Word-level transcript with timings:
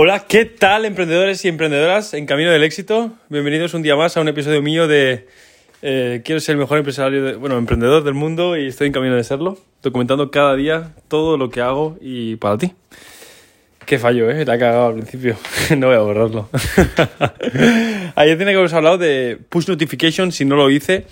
Hola, 0.00 0.26
¿qué 0.28 0.44
tal 0.44 0.84
emprendedores 0.84 1.44
y 1.44 1.48
emprendedoras 1.48 2.14
en 2.14 2.24
camino 2.24 2.52
del 2.52 2.62
éxito? 2.62 3.10
Bienvenidos 3.30 3.74
un 3.74 3.82
día 3.82 3.96
más 3.96 4.16
a 4.16 4.20
un 4.20 4.28
episodio 4.28 4.62
mío 4.62 4.86
de 4.86 5.26
eh, 5.82 6.22
Quiero 6.24 6.40
ser 6.40 6.52
el 6.52 6.60
mejor 6.60 6.78
empresario, 6.78 7.36
bueno, 7.40 7.58
emprendedor 7.58 8.04
del 8.04 8.14
mundo 8.14 8.56
y 8.56 8.68
estoy 8.68 8.86
en 8.86 8.92
camino 8.92 9.16
de 9.16 9.24
serlo, 9.24 9.58
documentando 9.82 10.30
cada 10.30 10.54
día 10.54 10.94
todo 11.08 11.36
lo 11.36 11.50
que 11.50 11.62
hago 11.62 11.98
y 12.00 12.36
para 12.36 12.56
ti. 12.58 12.74
Qué 13.86 13.98
fallo, 13.98 14.30
¿eh? 14.30 14.44
La 14.44 14.54
he 14.54 14.58
cagado 14.60 14.86
al 14.86 14.94
principio. 14.94 15.36
no 15.76 15.88
voy 15.88 15.96
a 15.96 15.98
borrarlo. 15.98 16.48
Ayer 18.14 18.38
tenía 18.38 18.52
que 18.52 18.58
haberos 18.58 18.74
hablado 18.74 18.98
de 18.98 19.36
push 19.48 19.66
notifications 19.66 20.36
si 20.36 20.44
no 20.44 20.54
lo 20.54 20.70
hice. 20.70 21.06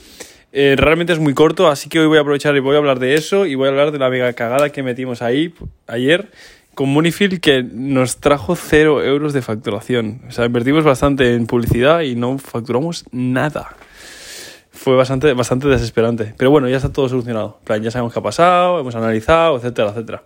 Eh, 0.52 0.76
realmente 0.78 1.12
es 1.12 1.18
muy 1.18 1.34
corto, 1.34 1.66
así 1.66 1.88
que 1.88 1.98
hoy 1.98 2.06
voy 2.06 2.18
a 2.18 2.20
aprovechar 2.20 2.54
y 2.54 2.60
voy 2.60 2.76
a 2.76 2.78
hablar 2.78 3.00
de 3.00 3.14
eso 3.14 3.46
y 3.46 3.56
voy 3.56 3.66
a 3.66 3.70
hablar 3.70 3.90
de 3.90 3.98
la 3.98 4.08
mega 4.10 4.32
cagada 4.34 4.70
que 4.70 4.84
metimos 4.84 5.22
ahí 5.22 5.52
ayer 5.88 6.28
con 6.76 6.90
Moneyfield 6.90 7.40
que 7.40 7.62
nos 7.62 8.18
trajo 8.18 8.54
cero 8.54 9.02
euros 9.02 9.32
de 9.32 9.40
facturación. 9.40 10.20
O 10.28 10.30
sea, 10.30 10.44
invertimos 10.44 10.84
bastante 10.84 11.34
en 11.34 11.46
publicidad 11.46 12.02
y 12.02 12.14
no 12.16 12.36
facturamos 12.36 13.06
nada. 13.10 13.74
Fue 14.72 14.94
bastante, 14.94 15.32
bastante 15.32 15.68
desesperante. 15.68 16.34
Pero 16.36 16.50
bueno, 16.50 16.68
ya 16.68 16.76
está 16.76 16.92
todo 16.92 17.08
solucionado. 17.08 17.58
plan, 17.64 17.82
ya 17.82 17.90
sabemos 17.90 18.12
qué 18.12 18.18
ha 18.18 18.22
pasado, 18.22 18.78
hemos 18.78 18.94
analizado, 18.94 19.56
etcétera, 19.56 19.88
etcétera. 19.88 20.22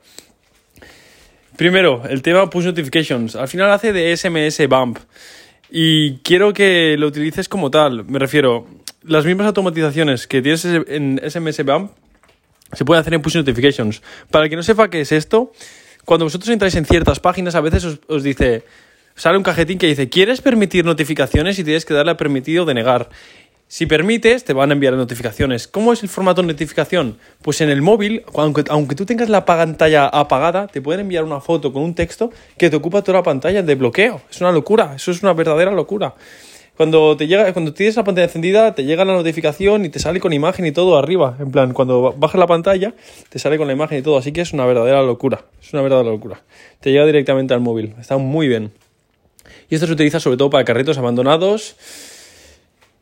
Primero, 1.56 2.02
el 2.08 2.20
tema 2.20 2.50
push 2.50 2.64
notifications. 2.64 3.36
Al 3.36 3.46
final 3.46 3.70
hace 3.70 3.92
de 3.92 4.14
SMS 4.16 4.66
bump. 4.68 4.98
Y 5.70 6.18
quiero 6.18 6.52
que 6.52 6.96
lo 6.98 7.06
utilices 7.06 7.48
como 7.48 7.70
tal. 7.70 8.04
Me 8.06 8.18
refiero, 8.18 8.66
las 9.04 9.24
mismas 9.24 9.46
automatizaciones 9.46 10.26
que 10.26 10.42
tienes 10.42 10.64
en 10.64 11.20
SMS 11.24 11.64
bump 11.64 11.92
se 12.72 12.84
pueden 12.84 13.02
hacer 13.02 13.14
en 13.14 13.22
push 13.22 13.36
notifications. 13.36 14.02
Para 14.32 14.46
el 14.46 14.50
que 14.50 14.56
no 14.56 14.64
sepa 14.64 14.90
qué 14.90 15.00
es 15.00 15.12
esto, 15.12 15.52
cuando 16.04 16.26
vosotros 16.26 16.48
entráis 16.50 16.74
en 16.74 16.84
ciertas 16.84 17.20
páginas, 17.20 17.54
a 17.54 17.60
veces 17.60 17.98
os, 18.06 18.22
dice, 18.22 18.64
sale 19.14 19.36
un 19.36 19.42
cajetín 19.42 19.78
que 19.78 19.86
dice, 19.86 20.08
¿quieres 20.08 20.40
permitir 20.40 20.84
notificaciones? 20.84 21.58
Y 21.58 21.64
tienes 21.64 21.84
que 21.84 21.94
darle 21.94 22.14
permitido 22.14 22.64
de 22.64 22.74
negar. 22.74 23.08
Si 23.68 23.86
permites, 23.86 24.42
te 24.42 24.52
van 24.52 24.70
a 24.70 24.72
enviar 24.72 24.94
notificaciones. 24.94 25.68
¿Cómo 25.68 25.92
es 25.92 26.02
el 26.02 26.08
formato 26.08 26.42
de 26.42 26.48
notificación? 26.48 27.18
Pues 27.40 27.60
en 27.60 27.70
el 27.70 27.82
móvil, 27.82 28.24
aunque, 28.34 28.64
aunque, 28.68 28.96
tú 28.96 29.06
tengas 29.06 29.28
la 29.28 29.44
pantalla 29.44 30.08
apagada, 30.08 30.66
te 30.66 30.82
pueden 30.82 31.02
enviar 31.02 31.22
una 31.22 31.40
foto 31.40 31.72
con 31.72 31.84
un 31.84 31.94
texto 31.94 32.32
que 32.58 32.68
te 32.68 32.74
ocupa 32.74 33.02
toda 33.02 33.18
la 33.18 33.22
pantalla 33.22 33.62
de 33.62 33.74
bloqueo. 33.76 34.22
Es 34.28 34.40
una 34.40 34.50
locura, 34.50 34.94
eso 34.96 35.12
es 35.12 35.22
una 35.22 35.34
verdadera 35.34 35.70
locura. 35.70 36.14
Cuando 36.76 37.16
te 37.16 37.26
llega, 37.26 37.52
cuando 37.52 37.74
tienes 37.74 37.96
la 37.96 38.04
pantalla 38.04 38.26
encendida, 38.26 38.74
te 38.74 38.84
llega 38.84 39.04
la 39.04 39.12
notificación 39.12 39.84
y 39.84 39.90
te 39.90 39.98
sale 39.98 40.18
con 40.18 40.32
imagen 40.32 40.64
y 40.64 40.72
todo 40.72 40.96
arriba. 40.96 41.36
En 41.38 41.50
plan, 41.50 41.74
cuando 41.74 42.14
bajas 42.16 42.38
la 42.38 42.46
pantalla, 42.46 42.94
te 43.28 43.38
sale 43.38 43.58
con 43.58 43.66
la 43.66 43.74
imagen 43.74 43.98
y 43.98 44.02
todo. 44.02 44.16
Así 44.16 44.32
que 44.32 44.40
es 44.40 44.52
una 44.52 44.64
verdadera 44.64 45.02
locura. 45.02 45.44
Es 45.62 45.72
una 45.72 45.82
verdadera 45.82 46.10
locura. 46.10 46.42
Te 46.80 46.90
llega 46.90 47.04
directamente 47.04 47.52
al 47.52 47.60
móvil. 47.60 47.94
Está 48.00 48.16
muy 48.16 48.48
bien. 48.48 48.72
Y 49.68 49.74
esto 49.74 49.86
se 49.86 49.92
utiliza 49.92 50.20
sobre 50.20 50.36
todo 50.36 50.48
para 50.48 50.64
carritos 50.64 50.96
abandonados. 50.96 51.76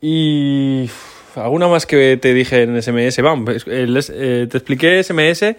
Y 0.00 0.91
alguna 1.34 1.69
más 1.69 1.86
que 1.86 2.16
te 2.16 2.34
dije 2.34 2.62
en 2.62 2.82
SMS. 2.82 3.22
Vamos, 3.22 3.64
eh, 3.66 4.47
te 4.50 4.58
expliqué 4.58 5.03
SMS 5.03 5.56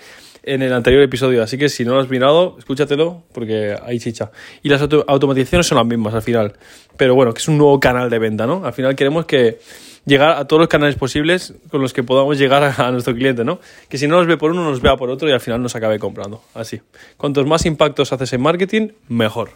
en 0.53 0.63
el 0.63 0.73
anterior 0.73 1.03
episodio, 1.03 1.43
así 1.43 1.57
que 1.57 1.69
si 1.69 1.85
no 1.85 1.93
lo 1.93 2.01
has 2.01 2.09
mirado, 2.09 2.55
escúchatelo 2.57 3.23
porque 3.33 3.75
hay 3.83 3.99
chicha. 3.99 4.31
Y 4.63 4.69
las 4.69 4.81
automatizaciones 4.81 5.67
son 5.67 5.77
las 5.77 5.85
mismas 5.85 6.13
al 6.13 6.23
final, 6.23 6.53
pero 6.97 7.13
bueno, 7.13 7.33
que 7.33 7.39
es 7.39 7.47
un 7.47 7.57
nuevo 7.57 7.79
canal 7.79 8.09
de 8.09 8.17
venta, 8.17 8.47
¿no? 8.47 8.65
Al 8.65 8.73
final 8.73 8.95
queremos 8.95 9.25
que 9.25 9.59
llegar 10.05 10.31
a 10.31 10.47
todos 10.47 10.59
los 10.59 10.67
canales 10.67 10.95
posibles 10.95 11.53
con 11.69 11.81
los 11.81 11.93
que 11.93 12.03
podamos 12.03 12.39
llegar 12.39 12.73
a, 12.77 12.91
nuestro 12.91 13.13
cliente, 13.13 13.45
¿no? 13.45 13.59
Que 13.87 13.97
si 13.97 14.07
no 14.07 14.17
nos 14.17 14.25
ve 14.25 14.37
por 14.37 14.51
uno, 14.51 14.63
nos 14.63 14.81
vea 14.81 14.97
por 14.97 15.09
otro 15.09 15.29
y 15.29 15.31
al 15.31 15.39
final 15.39 15.61
nos 15.61 15.75
acabe 15.75 15.99
comprando. 15.99 16.41
Así. 16.55 16.81
Cuantos 17.15 17.45
más 17.45 17.65
impactos 17.65 18.11
haces 18.11 18.33
en 18.33 18.41
marketing, 18.41 18.89
mejor. 19.07 19.51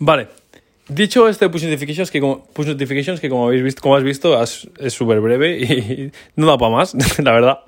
Vale, 0.00 0.28
Dicho 0.88 1.28
este 1.28 1.50
push 1.50 1.64
notifications, 1.64 2.10
que 2.10 2.18
como, 2.18 2.46
push 2.46 2.66
notifications, 2.66 3.20
que 3.20 3.28
como 3.28 3.46
habéis 3.46 3.62
visto, 3.62 3.82
como 3.82 3.96
has 3.96 4.02
visto, 4.02 4.42
es 4.42 4.68
súper 4.88 5.20
breve 5.20 5.58
y 5.58 6.12
no 6.36 6.46
da 6.46 6.56
para 6.56 6.72
más, 6.72 6.94
la 7.22 7.32
verdad. 7.32 7.58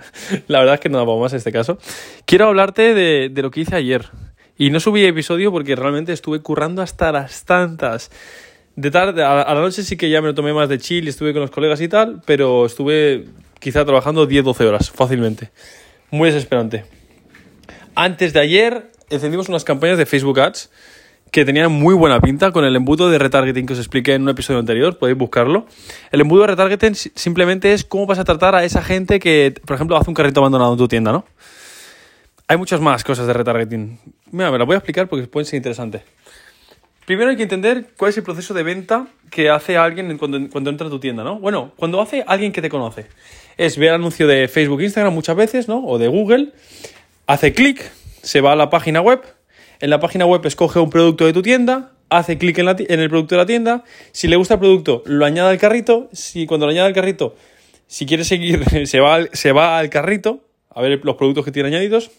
La 0.48 0.60
verdad 0.60 0.74
es 0.76 0.80
que 0.80 0.88
no 0.88 0.98
da 0.98 1.04
para 1.04 1.18
más 1.18 1.32
en 1.32 1.38
este 1.38 1.52
caso. 1.52 1.78
Quiero 2.24 2.46
hablarte 2.46 2.94
de, 2.94 3.28
de 3.28 3.42
lo 3.42 3.50
que 3.50 3.60
hice 3.60 3.76
ayer. 3.76 4.06
Y 4.56 4.70
no 4.70 4.80
subí 4.80 5.04
episodio 5.04 5.52
porque 5.52 5.76
realmente 5.76 6.12
estuve 6.12 6.40
currando 6.40 6.82
hasta 6.82 7.12
las 7.12 7.44
tantas. 7.44 8.10
De 8.76 8.90
tarde, 8.90 9.22
a, 9.22 9.52
la 9.52 9.60
noche 9.60 9.82
sí 9.82 9.96
que 9.98 10.08
ya 10.08 10.22
me 10.22 10.28
lo 10.28 10.34
tomé 10.34 10.54
más 10.54 10.68
de 10.68 10.78
chill 10.78 11.06
estuve 11.08 11.32
con 11.32 11.42
los 11.42 11.50
colegas 11.50 11.80
y 11.82 11.88
tal, 11.88 12.22
pero 12.24 12.64
estuve 12.64 13.26
quizá 13.58 13.84
trabajando 13.84 14.26
10-12 14.26 14.64
horas, 14.66 14.90
fácilmente. 14.90 15.50
Muy 16.10 16.30
desesperante. 16.30 16.84
Antes 17.94 18.32
de 18.32 18.40
ayer 18.40 18.90
encendimos 19.10 19.48
unas 19.50 19.64
campañas 19.64 19.98
de 19.98 20.06
Facebook 20.06 20.40
Ads 20.40 20.70
que 21.30 21.44
tenía 21.44 21.68
muy 21.68 21.94
buena 21.94 22.20
pinta 22.20 22.50
con 22.50 22.64
el 22.64 22.74
embudo 22.74 23.10
de 23.10 23.18
retargeting 23.18 23.66
que 23.66 23.74
os 23.74 23.78
expliqué 23.78 24.14
en 24.14 24.22
un 24.22 24.30
episodio 24.30 24.58
anterior, 24.58 24.98
podéis 24.98 25.16
buscarlo. 25.16 25.66
El 26.10 26.20
embudo 26.20 26.42
de 26.42 26.46
retargeting 26.48 26.94
simplemente 26.94 27.72
es 27.72 27.84
cómo 27.84 28.06
vas 28.06 28.18
a 28.18 28.24
tratar 28.24 28.54
a 28.54 28.64
esa 28.64 28.82
gente 28.82 29.20
que, 29.20 29.54
por 29.64 29.76
ejemplo, 29.76 29.96
hace 29.96 30.10
un 30.10 30.14
carrito 30.14 30.40
abandonado 30.40 30.72
en 30.72 30.78
tu 30.78 30.88
tienda, 30.88 31.12
¿no? 31.12 31.24
Hay 32.48 32.56
muchas 32.56 32.80
más 32.80 33.04
cosas 33.04 33.28
de 33.28 33.32
retargeting. 33.32 33.98
Mira, 34.32 34.50
me 34.50 34.58
las 34.58 34.66
voy 34.66 34.74
a 34.74 34.78
explicar 34.78 35.08
porque 35.08 35.26
pueden 35.28 35.46
ser 35.46 35.58
interesantes. 35.58 36.02
Primero 37.06 37.30
hay 37.30 37.36
que 37.36 37.44
entender 37.44 37.90
cuál 37.96 38.10
es 38.10 38.16
el 38.16 38.22
proceso 38.22 38.54
de 38.54 38.62
venta 38.62 39.06
que 39.30 39.50
hace 39.50 39.76
alguien 39.76 40.18
cuando, 40.18 40.48
cuando 40.50 40.70
entra 40.70 40.86
a 40.88 40.90
tu 40.90 40.98
tienda, 40.98 41.22
¿no? 41.22 41.38
Bueno, 41.38 41.72
cuando 41.76 42.00
hace 42.00 42.24
alguien 42.26 42.52
que 42.52 42.62
te 42.62 42.68
conoce. 42.68 43.06
Es 43.56 43.78
ver 43.78 43.92
anuncio 43.92 44.26
de 44.26 44.48
Facebook, 44.48 44.80
Instagram 44.80 45.14
muchas 45.14 45.36
veces, 45.36 45.68
¿no? 45.68 45.84
O 45.84 45.98
de 45.98 46.08
Google. 46.08 46.52
Hace 47.26 47.52
clic, 47.52 47.90
se 48.22 48.40
va 48.40 48.52
a 48.52 48.56
la 48.56 48.70
página 48.70 49.00
web, 49.00 49.22
en 49.80 49.90
la 49.90 50.00
página 50.00 50.26
web 50.26 50.44
escoge 50.44 50.78
un 50.78 50.90
producto 50.90 51.26
de 51.26 51.32
tu 51.32 51.42
tienda, 51.42 51.92
hace 52.10 52.38
clic 52.38 52.58
en, 52.58 52.68
el 52.68 53.08
producto 53.08 53.34
de 53.34 53.38
la 53.38 53.46
tienda, 53.46 53.84
si 54.12 54.28
le 54.28 54.36
gusta 54.36 54.54
el 54.54 54.60
producto 54.60 55.02
lo 55.06 55.24
añade 55.24 55.50
al 55.50 55.58
carrito, 55.58 56.08
si 56.12 56.46
cuando 56.46 56.66
lo 56.66 56.72
añade 56.72 56.88
al 56.88 56.94
carrito, 56.94 57.34
si 57.86 58.06
quiere 58.06 58.24
seguir, 58.24 58.64
se 58.86 59.00
va, 59.00 59.14
al, 59.14 59.30
se 59.32 59.52
va 59.52 59.78
al 59.78 59.90
carrito 59.90 60.40
a 60.70 60.82
ver 60.82 61.00
los 61.02 61.16
productos 61.16 61.44
que 61.44 61.52
tiene 61.52 61.68
añadidos, 61.68 62.10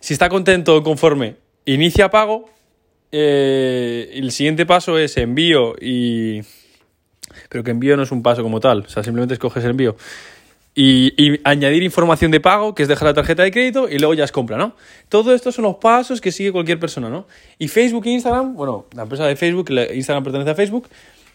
si 0.00 0.12
está 0.12 0.28
contento 0.28 0.76
o 0.76 0.82
conforme, 0.82 1.36
inicia 1.64 2.10
pago, 2.10 2.50
eh, 3.10 4.10
el 4.14 4.32
siguiente 4.32 4.66
paso 4.66 4.98
es 4.98 5.16
envío 5.16 5.74
y... 5.80 6.42
Pero 7.48 7.64
que 7.64 7.70
envío 7.70 7.96
no 7.96 8.02
es 8.04 8.12
un 8.12 8.22
paso 8.22 8.42
como 8.42 8.60
tal, 8.60 8.80
o 8.80 8.88
sea, 8.88 9.02
simplemente 9.02 9.34
escoges 9.34 9.64
el 9.64 9.70
envío. 9.70 9.96
Y, 10.76 11.38
añadir 11.44 11.84
información 11.84 12.32
de 12.32 12.40
pago, 12.40 12.74
que 12.74 12.82
es 12.82 12.88
dejar 12.88 13.06
la 13.06 13.14
tarjeta 13.14 13.44
de 13.44 13.52
crédito 13.52 13.88
y 13.88 13.98
luego 13.98 14.14
ya 14.14 14.24
es 14.24 14.32
compra, 14.32 14.56
¿no? 14.56 14.74
Todo 15.08 15.32
esto 15.32 15.52
son 15.52 15.64
los 15.64 15.76
pasos 15.76 16.20
que 16.20 16.32
sigue 16.32 16.50
cualquier 16.50 16.80
persona, 16.80 17.08
¿no? 17.08 17.26
Y 17.58 17.68
Facebook 17.68 18.06
e 18.06 18.10
Instagram, 18.10 18.54
bueno, 18.54 18.86
la 18.92 19.02
empresa 19.02 19.24
de 19.24 19.36
Facebook, 19.36 19.70
Instagram 19.70 20.24
pertenece 20.24 20.50
a 20.50 20.54
Facebook, 20.56 20.88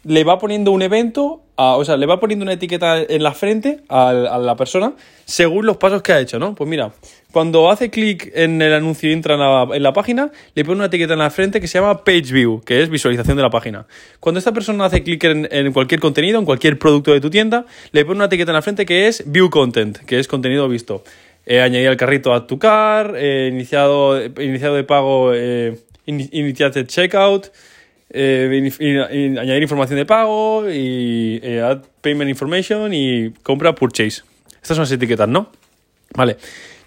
le 0.03 0.23
va 0.23 0.39
poniendo 0.39 0.71
un 0.71 0.81
evento, 0.81 1.41
o 1.55 1.83
sea, 1.83 1.97
le 1.97 2.05
va 2.05 2.19
poniendo 2.19 2.43
una 2.43 2.53
etiqueta 2.53 3.01
en 3.01 3.21
la 3.21 3.33
frente 3.33 3.81
a, 3.89 4.13
la 4.13 4.55
persona 4.55 4.93
según 5.25 5.65
los 5.65 5.77
pasos 5.77 6.01
que 6.01 6.13
ha 6.13 6.19
hecho, 6.19 6.39
¿no? 6.39 6.55
Pues 6.55 6.69
mira, 6.69 6.91
cuando 7.31 7.69
hace 7.69 7.89
clic 7.89 8.31
en 8.33 8.61
el 8.61 8.73
anuncio 8.73 9.09
y 9.09 9.13
entra 9.13 9.35
en 9.35 9.83
la, 9.83 9.93
página, 9.93 10.31
le 10.55 10.63
pone 10.63 10.77
una 10.77 10.85
etiqueta 10.85 11.13
en 11.13 11.19
la 11.19 11.29
frente 11.29 11.59
que 11.59 11.67
se 11.67 11.79
llama 11.79 12.03
Page 12.03 12.31
View, 12.31 12.61
que 12.65 12.81
es 12.81 12.89
visualización 12.89 13.35
de 13.35 13.43
la 13.43 13.49
página. 13.49 13.85
Cuando 14.19 14.39
esta 14.39 14.53
persona 14.53 14.85
hace 14.85 15.03
clic 15.03 15.23
en, 15.25 15.73
cualquier 15.73 15.99
contenido, 15.99 16.39
en 16.39 16.45
cualquier 16.45 16.79
producto 16.79 17.11
de 17.11 17.19
tu 17.19 17.29
tienda, 17.29 17.65
le 17.91 18.05
pone 18.05 18.17
una 18.17 18.25
etiqueta 18.25 18.51
en 18.51 18.55
la 18.55 18.61
frente 18.61 18.85
que 18.85 19.07
es 19.07 19.23
View 19.25 19.49
Content, 19.49 19.97
que 19.99 20.19
es 20.19 20.27
contenido 20.27 20.67
visto. 20.69 21.03
Eh, 21.45 21.61
añadir 21.61 21.87
al 21.87 21.97
carrito 21.97 22.33
a 22.33 22.47
tu 22.47 22.59
car, 22.59 23.15
eh, 23.17 23.49
iniciado, 23.51 24.23
iniciado 24.23 24.75
de 24.75 24.83
pago, 24.83 25.33
eh, 25.33 25.77
checkout, 26.87 27.51
eh, 28.11 29.37
añadir 29.39 29.61
información 29.61 29.97
de 29.97 30.05
pago 30.05 30.69
y 30.69 31.39
eh, 31.43 31.61
add 31.61 31.83
payment 32.01 32.29
information 32.29 32.93
y 32.93 33.31
compra 33.43 33.75
purchase. 33.75 34.23
Estas 34.61 34.75
son 34.75 34.79
las 34.79 34.91
etiquetas, 34.91 35.27
¿no? 35.27 35.49
Vale. 36.15 36.37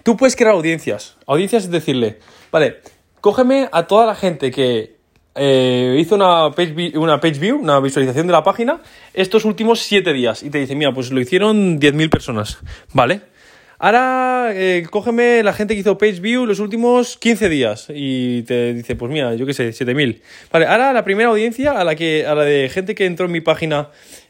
Tú 0.03 0.17
puedes 0.17 0.35
crear 0.35 0.53
audiencias. 0.53 1.17
Audiencias 1.27 1.65
es 1.65 1.71
decirle, 1.71 2.19
vale, 2.51 2.79
cógeme 3.21 3.69
a 3.71 3.87
toda 3.87 4.05
la 4.05 4.15
gente 4.15 4.51
que 4.51 4.97
eh, 5.35 5.97
hizo 5.99 6.17
una 6.17 6.51
page, 6.51 6.99
una 6.99 7.21
page 7.21 7.39
view, 7.39 7.59
una 7.59 7.81
visualización 7.81 8.27
de 8.27 8.33
la 8.33 8.43
página, 8.43 8.81
estos 9.15 9.45
últimos 9.45 9.81
7 9.81 10.13
días. 10.13 10.43
Y 10.43 10.51
te 10.51 10.59
dice, 10.59 10.75
mira, 10.75 10.93
pues 10.93 11.11
lo 11.13 11.21
hicieron 11.21 11.81
10.000 11.81 12.11
personas. 12.11 12.59
Vale. 12.93 13.32
Ahora, 13.85 14.53
eh, 14.55 14.87
cógeme 14.89 15.43
la 15.43 15.53
gente 15.53 15.75
que 15.75 15.81
hizo 15.81 15.99
Page 15.99 16.21
View 16.21 16.47
los 16.47 16.61
últimos 16.61 17.17
15 17.17 17.49
días 17.49 17.89
y 17.93 18.43
te 18.43 18.75
dice, 18.75 18.95
pues 18.95 19.11
mira, 19.11 19.35
yo 19.35 19.45
qué 19.45 19.55
sé, 19.55 19.73
7000. 19.73 20.23
Vale, 20.53 20.67
ahora 20.67 20.93
la 20.93 21.03
primera 21.03 21.31
audiencia, 21.31 21.73
a 21.73 21.83
la, 21.83 21.97
que, 21.97 22.25
a 22.25 22.37
la 22.37 22.45
de 22.45 22.69
gente 22.69 22.95
que 22.95 23.07
entró 23.07 23.27
en 23.27 23.33
mi 23.33 23.41
página 23.41 23.89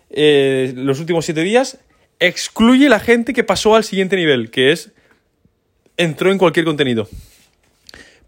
eh, 0.08 0.72
los 0.75 1.00
últimos 1.00 1.26
7 1.26 1.43
días, 1.43 1.78
excluye 2.19 2.88
la 2.88 2.99
gente 2.99 3.34
que 3.34 3.44
pasó 3.44 3.75
al 3.75 3.84
siguiente 3.84 4.16
nivel, 4.16 4.50
que 4.50 4.72
es 4.72 4.93
entró 5.99 6.32
en 6.32 6.38
cualquier 6.38 6.64
contenido. 6.64 7.06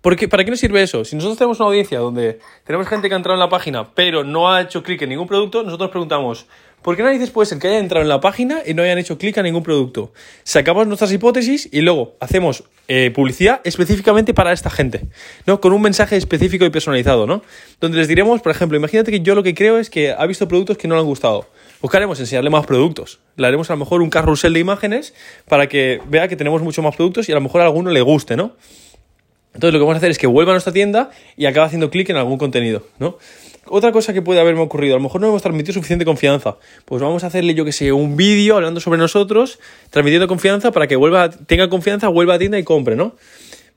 Porque, 0.03 0.29
¿Para 0.29 0.45
qué 0.45 0.51
nos 0.51 0.61
sirve 0.61 0.83
eso? 0.83 1.07
Si 1.07 1.17
nosotros 1.17 1.39
tenemos 1.39 1.59
una 1.59 1.69
audiencia 1.69 2.01
donde 2.01 2.39
tenemos 2.65 2.87
gente 2.87 3.09
que 3.09 3.15
ha 3.15 3.17
entrado 3.17 3.37
en 3.37 3.41
la 3.41 3.49
página 3.49 3.95
pero 3.95 4.25
no 4.25 4.53
ha 4.53 4.61
hecho 4.61 4.83
clic 4.83 5.01
en 5.01 5.09
ningún 5.09 5.27
producto, 5.27 5.63
nosotros 5.63 5.89
preguntamos, 5.89 6.47
¿Por 6.85 6.97
qué 6.99 7.03
narices 7.03 7.31
puede 7.31 7.47
ser 7.47 7.59
que 7.59 7.69
hayan 7.69 7.85
entrado 7.85 8.03
en 8.03 8.11
la 8.11 8.21
página 8.21 8.61
y 8.67 8.75
no 8.75 8.83
hayan 8.83 8.99
hecho 8.99 9.17
clic 9.17 9.39
a 9.39 9.43
ningún 9.43 9.63
producto? 9.63 10.13
Sacamos 10.43 10.87
nuestras 10.87 11.11
hipótesis 11.13 11.67
y 11.73 11.81
luego 11.81 12.15
hacemos 12.21 12.65
eh, 12.89 13.11
publicidad 13.11 13.63
específicamente 13.65 14.35
para 14.35 14.53
esta 14.53 14.69
gente, 14.69 15.07
¿no? 15.47 15.63
Con 15.63 15.73
un 15.73 15.81
mensaje 15.81 16.19
específico 16.19 16.67
y 16.67 16.69
personalizado, 16.69 17.27
¿no? 17.27 17.43
Donde 17.81 17.97
les 17.97 18.07
diremos, 18.07 18.43
por 18.43 18.53
ejemplo, 18.53 18.77
imagínate 18.77 19.11
que 19.11 19.21
yo 19.21 19.35
lo 19.35 19.43
que 19.43 19.55
creo 19.55 19.79
es 19.79 19.89
que 19.89 20.13
ha 20.13 20.27
visto 20.27 20.47
productos 20.47 20.77
que 20.77 20.87
no 20.87 20.95
le 20.95 21.01
han 21.01 21.07
gustado. 21.07 21.49
Pues 21.81 21.91
¿qué 21.91 21.97
haremos? 21.97 22.21
Enseñarle 22.21 22.51
más 22.51 22.67
productos. 22.67 23.19
Le 23.37 23.47
haremos 23.47 23.71
a 23.71 23.73
lo 23.73 23.79
mejor 23.79 24.03
un 24.03 24.11
carrusel 24.11 24.53
de 24.53 24.61
imágenes 24.61 25.15
para 25.49 25.71
que 25.71 26.03
vea 26.11 26.29
que 26.29 26.37
tenemos 26.37 26.61
mucho 26.61 26.83
más 26.83 26.95
productos 26.97 27.31
y 27.31 27.33
a 27.33 27.37
lo 27.37 27.41
mejor 27.41 27.63
a 27.63 27.65
alguno 27.65 27.93
le 27.93 28.03
guste, 28.03 28.37
¿no? 28.37 28.57
Entonces 29.55 29.73
lo 29.73 29.79
que 29.79 29.85
vamos 29.85 29.95
a 29.95 29.99
hacer 29.99 30.11
es 30.11 30.19
que 30.19 30.27
vuelva 30.27 30.53
a 30.53 30.55
nuestra 30.55 30.73
tienda 30.73 31.11
y 31.37 31.47
acabe 31.47 31.67
haciendo 31.67 31.91
clic 31.91 32.11
en 32.11 32.17
algún 32.17 32.39
contenido, 32.39 32.87
¿no? 32.99 33.19
Otra 33.67 33.93
cosa 33.93 34.13
que 34.13 34.21
puede 34.21 34.41
haberme 34.41 34.61
ocurrido, 34.61 34.95
a 34.95 34.99
lo 34.99 35.03
mejor 35.03 35.21
no 35.21 35.29
hemos 35.29 35.41
transmitido 35.41 35.73
suficiente 35.73 36.05
confianza. 36.05 36.57
Pues 36.85 37.01
vamos 37.01 37.25
a 37.25 37.29
hacerle, 37.29 37.55
yo 37.55 37.65
que 37.65 37.73
sé, 37.73 37.93
un 37.93 38.17
vídeo 38.17 38.57
hablando 38.57 38.81
sobre 38.81 38.99
nosotros, 38.99 39.59
transmitiendo 39.91 40.29
confianza 40.29 40.71
para 40.71 40.87
que 40.87 40.97
vuelva, 40.97 41.31
tenga 41.31 41.71
confianza, 41.71 42.09
vuelva 42.09 42.35
a 42.35 42.39
tienda 42.39 42.59
y 42.59 42.65
compre, 42.65 42.95
¿no? 42.95 43.15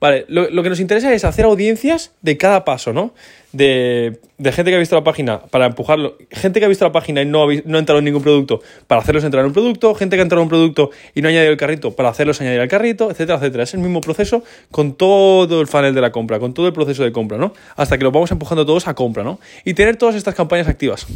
Vale, 0.00 0.26
lo, 0.28 0.62
que 0.62 0.68
nos 0.68 0.78
interesa 0.78 1.12
es 1.12 1.24
hacer 1.24 1.44
audiencias 1.44 2.12
de 2.22 2.36
cada 2.36 2.64
paso, 2.64 2.92
¿no? 2.92 3.14
De, 3.50 4.20
gente 4.44 4.70
que 4.70 4.76
ha 4.76 4.78
visto 4.78 4.94
la 4.94 5.02
página 5.02 5.40
para 5.40 5.66
empujarlo, 5.66 6.16
gente 6.30 6.60
que 6.60 6.66
ha 6.66 6.68
visto 6.68 6.84
la 6.84 6.92
página 6.92 7.20
y 7.22 7.26
no 7.26 7.42
ha, 7.42 7.46
no 7.64 7.78
ha 7.78 7.80
entrado 7.80 7.98
en 7.98 8.04
ningún 8.04 8.22
producto 8.22 8.60
para 8.86 9.00
hacerlos 9.00 9.24
entrar 9.24 9.40
en 9.40 9.48
un 9.48 9.52
producto, 9.52 9.96
gente 9.96 10.14
que 10.14 10.20
ha 10.20 10.22
entrado 10.22 10.42
en 10.42 10.44
un 10.44 10.50
producto 10.50 10.90
y 11.16 11.22
no 11.22 11.26
ha 11.26 11.30
añadido 11.30 11.50
el 11.50 11.56
carrito 11.56 11.96
para 11.96 12.10
hacerlos 12.10 12.40
añadir 12.40 12.60
al 12.60 12.68
carrito, 12.68 13.10
etcétera, 13.10 13.38
etcétera. 13.38 13.64
Es 13.64 13.74
el 13.74 13.80
mismo 13.80 14.00
proceso 14.00 14.44
con 14.70 14.94
todo 14.94 15.60
el 15.60 15.66
funnel 15.66 15.94
de 15.94 16.00
la 16.00 16.12
compra, 16.12 16.38
con 16.38 16.54
todo 16.54 16.68
el 16.68 16.72
proceso 16.72 17.02
de 17.02 17.10
compra, 17.10 17.36
¿no? 17.36 17.52
Hasta 17.74 17.98
que 17.98 18.04
los 18.04 18.12
vamos 18.12 18.30
empujando 18.30 18.64
todos 18.64 18.86
a 18.86 18.94
compra, 18.94 19.24
¿no? 19.24 19.40
Y 19.64 19.74
tener 19.74 19.96
todas 19.96 20.14
estas 20.14 20.36
campañas 20.36 20.68
activas. 20.68 21.08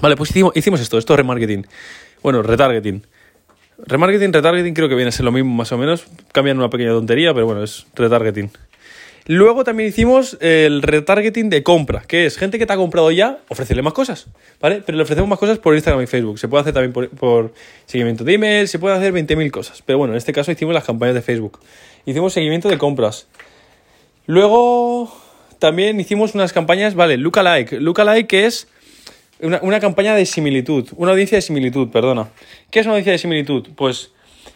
Vale, 0.00 0.14
pues 0.14 0.30
hicimos, 0.30 0.56
hicimos 0.56 0.80
esto, 0.80 0.96
esto 0.98 1.14
es 1.14 1.16
remarketing. 1.16 1.66
Bueno, 2.22 2.42
retargeting. 2.42 3.02
Remarketing, 3.78 4.32
retargeting 4.32 4.74
creo 4.74 4.88
que 4.88 4.94
viene 4.94 5.10
a 5.10 5.12
ser 5.12 5.24
lo 5.24 5.32
mismo 5.32 5.54
más 5.54 5.70
o 5.72 5.78
menos. 5.78 6.06
Cambian 6.32 6.58
una 6.58 6.70
pequeña 6.70 6.90
tontería, 6.90 7.34
pero 7.34 7.46
bueno, 7.46 7.62
es 7.62 7.86
retargeting. 7.94 8.50
Luego 9.28 9.64
también 9.64 9.88
hicimos 9.88 10.38
el 10.40 10.82
retargeting 10.82 11.50
de 11.50 11.64
compra, 11.64 12.02
que 12.06 12.26
es 12.26 12.38
gente 12.38 12.60
que 12.60 12.66
te 12.66 12.72
ha 12.72 12.76
comprado 12.76 13.10
ya, 13.10 13.40
ofrecerle 13.48 13.82
más 13.82 13.92
cosas, 13.92 14.28
¿vale? 14.60 14.84
Pero 14.86 14.96
le 14.96 15.02
ofrecemos 15.02 15.28
más 15.28 15.40
cosas 15.40 15.58
por 15.58 15.74
Instagram 15.74 16.04
y 16.04 16.06
Facebook. 16.06 16.38
Se 16.38 16.46
puede 16.46 16.60
hacer 16.60 16.74
también 16.74 16.92
por, 16.92 17.52
seguimiento 17.86 18.22
de 18.22 18.34
email, 18.34 18.68
se 18.68 18.78
puede 18.78 18.94
hacer 18.94 19.12
20.000 19.12 19.50
cosas. 19.50 19.82
Pero 19.84 19.98
bueno, 19.98 20.14
en 20.14 20.18
este 20.18 20.32
caso 20.32 20.52
hicimos 20.52 20.74
las 20.74 20.84
campañas 20.84 21.16
de 21.16 21.22
Facebook. 21.22 21.58
Hicimos 22.04 22.34
seguimiento 22.34 22.68
de 22.68 22.78
compras. 22.78 23.26
Luego 24.26 25.12
también 25.58 25.98
hicimos 25.98 26.36
unas 26.36 26.52
campañas, 26.52 26.94
vale, 26.94 27.16
Lookalike. 27.16 27.80
Lookalike 27.80 28.32
es 28.32 28.68
una, 29.40 29.60
una, 29.62 29.80
campaña 29.80 30.14
de 30.14 30.26
similitud, 30.26 30.88
una 30.96 31.12
audiencia 31.12 31.36
de 31.36 31.42
similitud, 31.42 31.88
perdona. 31.90 32.28
¿Qué 32.70 32.80
es 32.80 32.86
una 32.86 32.94
audiencia 32.94 33.12
de 33.12 33.18
similitud? 33.18 33.68
Pues 33.76 34.12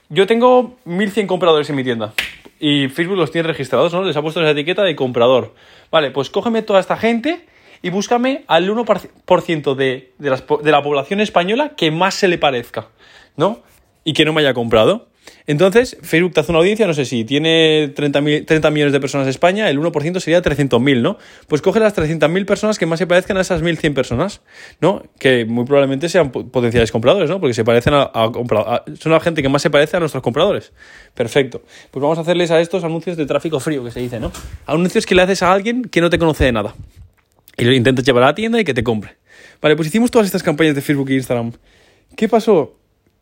yo 0.09 0.27
tengo 0.27 0.77
1100 0.85 1.27
compradores 1.27 1.69
en 1.71 1.77
mi 1.77 1.85
tienda 1.85 2.15
y 2.59 2.89
Facebook 2.89 3.17
los 3.17 3.31
tiene 3.31 3.49
registrados, 3.49 3.93
¿no? 3.93 4.05
Les 4.05 4.17
ha 4.17 4.23
puesto 4.23 4.41
esa 4.41 4.51
etiqueta 4.51 4.83
de 4.83 4.95
comprador. 4.97 5.55
Vale, 5.91 6.11
pues 6.11 6.31
cógeme 6.31 6.63
toda 6.63 6.81
esta 6.81 6.97
gente 6.97 7.47
y 7.83 7.91
búscame 7.91 8.45
al 8.47 8.69
1% 8.69 9.75
de, 9.75 10.13
de, 10.19 10.43
de 10.63 10.71
la 10.71 10.83
población 10.83 11.21
española 11.21 11.73
que 11.77 11.91
más 11.91 12.15
se 12.15 12.29
le 12.29 12.39
parezca, 12.39 12.89
¿no? 13.37 13.61
Y 14.05 14.13
que 14.13 14.25
no 14.25 14.33
me 14.33 14.41
haya 14.43 14.55
comprado. 14.55 15.10
Entonces, 15.47 15.97
Facebook 16.03 16.33
te 16.33 16.41
hace 16.41 16.53
una 16.53 16.61
audiencia, 16.61 16.87
no 16.87 16.95
sé 16.95 17.05
si 17.05 17.25
tiene 17.25 17.93
30, 17.95 18.47
30 18.47 18.71
millones 18.71 18.93
de 18.93 19.01
personas 19.01 19.27
en 19.27 19.31
España, 19.31 19.69
el 19.69 19.79
1% 19.79 20.21
sería 20.21 20.43
300.000, 20.43 21.03
¿no? 21.03 21.19
Pues 21.49 21.63
coge 21.63 21.81
las 21.81 21.97
300.000 21.97 22.45
personas 22.47 22.79
que 22.79 22.87
más 22.87 22.99
se 22.99 23.07
parezcan 23.07 23.37
a 23.37 23.41
esas 23.41 23.63
1.100 23.63 23.95
personas, 23.95 24.43
¿no? 24.81 25.03
Que 25.19 25.45
muy 25.45 25.65
probablemente 25.65 26.09
sean 26.09 26.31
potenciales 26.31 26.93
compradores, 26.93 27.29
¿no? 27.29 27.41
Porque 27.41 27.55
se 27.55 27.65
parecen 27.65 27.95
a, 27.95 28.11
son 28.99 29.13
la 29.13 29.21
gente 29.21 29.43
que 29.43 29.49
más 29.49 29.63
se 29.63 29.71
parece 29.71 29.97
a 29.97 30.01
nuestros 30.01 30.23
compradores. 30.23 30.73
Perfecto. 31.15 31.63
Pues 31.91 32.03
vamos 32.03 32.19
a 32.19 32.21
hacerles 32.21 32.51
a 32.51 32.61
estos 32.61 32.85
anuncios 32.85 33.17
de 33.17 33.27
tráfico 33.27 33.61
frío, 33.61 33.83
que 33.85 33.91
se 33.91 34.01
dice, 34.01 34.21
¿no? 34.21 34.33
Anuncios 34.67 35.07
que 35.07 35.15
le 35.15 35.23
haces 35.23 35.43
a 35.43 35.53
alguien 35.53 35.83
que 35.83 36.01
no 36.01 36.11
te 36.11 36.19
conoce 36.19 36.45
de 36.45 36.53
nada. 36.53 36.75
Y 37.57 37.65
lo 37.65 37.73
intentas 37.73 38.05
llevar 38.05 38.23
a 38.23 38.27
la 38.27 38.35
tienda 38.35 38.61
y 38.61 38.65
que 38.65 38.75
te 38.75 38.83
compre. 38.83 39.17
Vale, 39.61 39.77
pues 39.77 39.89
hicimos 39.89 40.11
todas 40.11 40.27
estas 40.27 40.43
campañas 40.43 40.75
de 40.75 40.81
Facebook 40.81 41.11
e 41.11 41.15
Instagram. 41.15 41.53
¿Qué 42.17 42.29
pasó? 42.29 42.77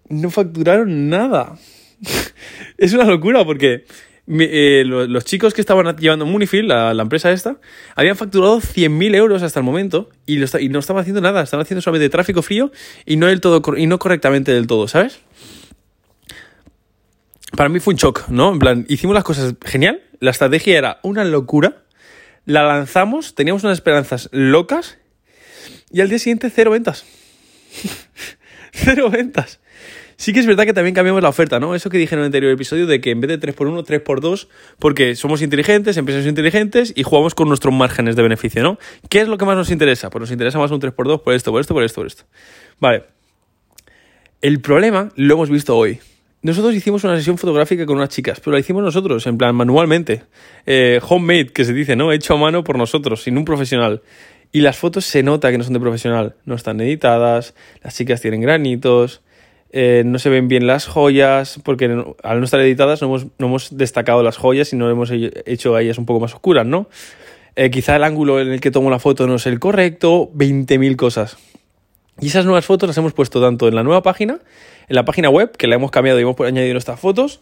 No 0.08 0.30
facturaron 0.30 1.08
nada. 1.08 1.56
es 2.78 2.92
una 2.92 3.04
locura 3.04 3.44
porque 3.44 3.84
eh, 4.30 4.82
los, 4.84 5.24
chicos 5.24 5.54
que 5.54 5.62
estaban 5.62 5.96
llevando 5.96 6.26
Munifil, 6.26 6.68
la, 6.68 6.92
la 6.92 7.02
empresa 7.02 7.32
esta, 7.32 7.56
habían 7.94 8.16
facturado 8.16 8.60
100.000 8.60 9.14
euros 9.14 9.42
hasta 9.42 9.60
el 9.60 9.64
momento 9.64 10.10
y, 10.26 10.36
y 10.36 10.68
no 10.68 10.78
estaban 10.80 11.00
haciendo 11.00 11.22
nada, 11.22 11.42
estaban 11.42 11.64
haciendo 11.64 11.80
solamente 11.80 12.10
tráfico 12.10 12.42
frío 12.42 12.70
y 13.06 13.16
no, 13.16 13.26
del 13.26 13.40
todo, 13.40 13.62
y 13.76 13.86
no 13.86 13.98
correctamente 13.98 14.52
del 14.52 14.66
todo, 14.66 14.86
¿sabes? 14.86 15.20
Para 17.56 17.70
mí 17.70 17.80
fue 17.80 17.94
un 17.94 17.98
shock, 17.98 18.28
¿no? 18.28 18.52
En 18.52 18.58
plan, 18.58 18.84
hicimos 18.88 19.14
las 19.14 19.24
cosas 19.24 19.54
genial, 19.64 20.02
la 20.20 20.30
estrategia 20.30 20.76
era 20.76 21.00
una 21.02 21.24
locura, 21.24 21.84
la 22.44 22.62
lanzamos, 22.64 23.34
teníamos 23.34 23.64
unas 23.64 23.78
esperanzas 23.78 24.28
locas 24.32 24.98
y 25.90 26.02
al 26.02 26.10
día 26.10 26.18
siguiente 26.18 26.50
cero 26.54 26.70
ventas. 26.70 27.06
cero 28.72 29.08
ventas. 29.10 29.60
Sí 30.18 30.32
que 30.32 30.40
es 30.40 30.46
verdad 30.46 30.64
que 30.64 30.72
también 30.72 30.96
cambiamos 30.96 31.22
la 31.22 31.28
oferta, 31.28 31.60
¿no? 31.60 31.76
Eso 31.76 31.90
que 31.90 31.96
dije 31.96 32.16
en 32.16 32.18
el 32.18 32.24
anterior 32.26 32.50
episodio 32.50 32.88
de 32.88 33.00
que 33.00 33.12
en 33.12 33.20
vez 33.20 33.28
de 33.28 33.38
3x1, 33.38 33.86
3x2, 33.86 34.48
porque 34.80 35.14
somos 35.14 35.42
inteligentes, 35.42 35.96
empresas 35.96 36.26
inteligentes 36.26 36.92
y 36.96 37.04
jugamos 37.04 37.36
con 37.36 37.46
nuestros 37.46 37.72
márgenes 37.72 38.16
de 38.16 38.22
beneficio, 38.22 38.64
¿no? 38.64 38.80
¿Qué 39.08 39.20
es 39.20 39.28
lo 39.28 39.38
que 39.38 39.44
más 39.44 39.56
nos 39.56 39.70
interesa? 39.70 40.10
Pues 40.10 40.22
nos 40.22 40.32
interesa 40.32 40.58
más 40.58 40.72
un 40.72 40.80
3x2 40.80 41.22
por 41.22 41.34
esto, 41.34 41.52
por 41.52 41.60
esto, 41.60 41.72
por 41.72 41.84
esto, 41.84 42.00
por 42.00 42.06
esto. 42.08 42.24
Vale. 42.80 43.04
El 44.42 44.60
problema 44.60 45.12
lo 45.14 45.34
hemos 45.34 45.50
visto 45.50 45.76
hoy. 45.76 46.00
Nosotros 46.42 46.74
hicimos 46.74 47.04
una 47.04 47.16
sesión 47.16 47.38
fotográfica 47.38 47.86
con 47.86 47.96
unas 47.96 48.08
chicas, 48.08 48.40
pero 48.40 48.54
la 48.54 48.58
hicimos 48.58 48.82
nosotros, 48.82 49.24
en 49.28 49.38
plan 49.38 49.54
manualmente. 49.54 50.24
Eh, 50.66 50.98
homemade, 51.08 51.52
que 51.52 51.64
se 51.64 51.72
dice, 51.72 51.94
¿no? 51.94 52.10
Hecho 52.10 52.34
a 52.34 52.38
mano 52.38 52.64
por 52.64 52.76
nosotros, 52.76 53.22
sin 53.22 53.38
un 53.38 53.44
profesional. 53.44 54.02
Y 54.50 54.62
las 54.62 54.78
fotos 54.78 55.04
se 55.04 55.22
nota 55.22 55.52
que 55.52 55.58
no 55.58 55.64
son 55.64 55.74
de 55.74 55.80
profesional. 55.80 56.34
No 56.44 56.56
están 56.56 56.80
editadas, 56.80 57.54
las 57.84 57.96
chicas 57.96 58.20
tienen 58.20 58.40
granitos, 58.40 59.22
eh, 59.70 60.02
no 60.06 60.18
se 60.18 60.30
ven 60.30 60.48
bien 60.48 60.66
las 60.66 60.86
joyas, 60.86 61.60
porque 61.62 61.84
al 62.22 62.38
no 62.38 62.44
estar 62.44 62.60
editadas 62.60 63.02
no 63.02 63.08
hemos, 63.08 63.26
no 63.38 63.46
hemos 63.48 63.76
destacado 63.76 64.22
las 64.22 64.36
joyas 64.36 64.72
y 64.72 64.76
no 64.76 64.88
hemos 64.90 65.10
hecho 65.10 65.74
a 65.74 65.82
ellas 65.82 65.98
un 65.98 66.06
poco 66.06 66.20
más 66.20 66.34
oscuras, 66.34 66.66
¿no? 66.66 66.88
Eh, 67.54 67.70
quizá 67.70 67.96
el 67.96 68.04
ángulo 68.04 68.40
en 68.40 68.48
el 68.48 68.60
que 68.60 68.70
tomo 68.70 68.88
la 68.88 68.98
foto 68.98 69.26
no 69.26 69.34
es 69.34 69.46
el 69.46 69.58
correcto, 69.58 70.30
20.000 70.34 70.96
cosas. 70.96 71.36
Y 72.20 72.28
esas 72.28 72.44
nuevas 72.44 72.64
fotos 72.64 72.88
las 72.88 72.96
hemos 72.96 73.12
puesto 73.12 73.40
tanto 73.40 73.68
en 73.68 73.74
la 73.74 73.82
nueva 73.82 74.02
página, 74.02 74.38
en 74.88 74.96
la 74.96 75.04
página 75.04 75.28
web, 75.28 75.56
que 75.56 75.66
la 75.66 75.74
hemos 75.74 75.90
cambiado 75.90 76.18
y 76.18 76.22
hemos 76.22 76.40
añadido 76.40 76.72
nuestras 76.72 76.98
fotos, 76.98 77.40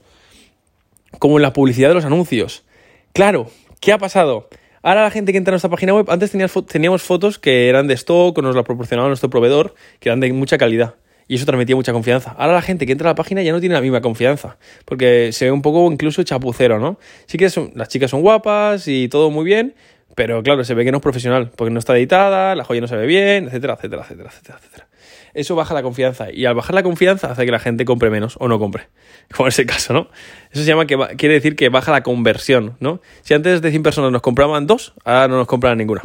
como 1.19 1.37
en 1.37 1.43
la 1.43 1.53
publicidad 1.53 1.89
de 1.89 1.95
los 1.95 2.05
anuncios. 2.05 2.65
Claro, 3.13 3.51
¿qué 3.81 3.93
ha 3.93 3.99
pasado? 3.99 4.49
Ahora 4.83 5.03
la 5.03 5.11
gente 5.11 5.33
que 5.33 5.39
entra 5.39 5.53
en 5.53 5.55
nuestra 5.55 5.71
página 5.71 5.95
web, 5.95 6.07
antes 6.11 6.31
teníamos 6.31 7.03
fotos 7.03 7.39
que 7.39 7.69
eran 7.69 7.87
de 7.87 7.95
stock 7.95 8.37
o 8.37 8.43
nos 8.43 8.57
la 8.57 8.65
proporcionaba 8.65 9.09
nuestro 9.09 9.31
proveedor, 9.31 9.75
que 10.01 10.09
eran 10.09 10.21
de 10.21 10.33
mucha 10.33 10.59
calidad 10.59 10.97
y 11.29 11.37
eso 11.37 11.47
transmitía 11.47 11.77
mucha 11.77 11.93
confianza. 11.93 12.35
Ahora 12.39 12.55
la 12.55 12.63
gente 12.63 12.87
que 12.87 12.93
entra 12.93 13.11
a 13.11 13.13
la 13.13 13.15
página 13.15 13.43
ya 13.43 13.53
no 13.53 13.61
tiene 13.61 13.75
la 13.75 13.81
misma 13.81 14.01
confianza, 14.01 14.59
porque 14.85 15.31
se 15.33 15.47
ve 15.47 15.51
un 15.51 15.63
poco 15.63 15.91
incluso 15.91 16.23
chapucero, 16.23 16.79
¿no? 16.79 16.99
Sí 17.27 17.39
que 17.39 17.51
son, 17.51 17.73
las 17.75 17.89
chicas 17.89 18.11
son 18.11 18.23
guapas 18.23 18.89
y 18.89 19.09
todo 19.09 19.31
muy 19.31 19.45
bien, 19.45 19.75
pero 20.15 20.43
claro, 20.43 20.65
se 20.65 20.75
ve 20.75 20.85
que 20.85 20.93
no 20.93 20.99
es 20.99 21.03
profesional, 21.03 21.51
porque 21.57 21.71
no 21.71 21.79
está 21.79 21.97
editada, 21.97 22.55
la 22.55 22.65
joya 22.65 22.81
no 22.81 22.89
se 22.89 22.97
ve 22.97 23.07
bien, 23.07 23.47
etcétera, 23.47 23.75
etcétera, 23.75 24.03
etcétera, 24.03 24.31
etcétera, 24.31 24.59
etcétera. 24.59 24.89
Eso 25.35 25.55
baja 25.55 25.75
la 25.75 25.83
confianza 25.83 26.33
y 26.33 26.47
al 26.47 26.55
bajar 26.55 26.75
la 26.75 26.83
confianza 26.83 27.31
hace 27.31 27.45
que 27.45 27.53
la 27.53 27.59
gente 27.59 27.85
compre 27.85 28.09
menos 28.09 28.37
o 28.41 28.49
no 28.49 28.59
compre, 28.59 28.89
como 29.35 29.47
en 29.47 29.49
ese 29.49 29.67
caso, 29.67 29.93
¿no? 29.93 30.09
Eso 30.51 30.63
se 30.63 30.67
llama 30.67 30.87
que 30.87 30.97
quiere 31.19 31.35
decir 31.35 31.57
que 31.57 31.69
baja 31.69 31.93
la 31.93 32.03
conversión, 32.03 32.77
¿no? 32.81 33.01
Si 33.23 33.35
antes 33.35 33.61
de 33.61 33.71
100 33.71 33.83
personas 33.83 34.13
nos 34.13 34.23
compraban 34.23 34.67
dos, 34.67 34.95
ahora 35.05 35.29
no 35.29 35.37
nos 35.37 35.47
compran 35.47 35.77
ninguna. 35.77 36.03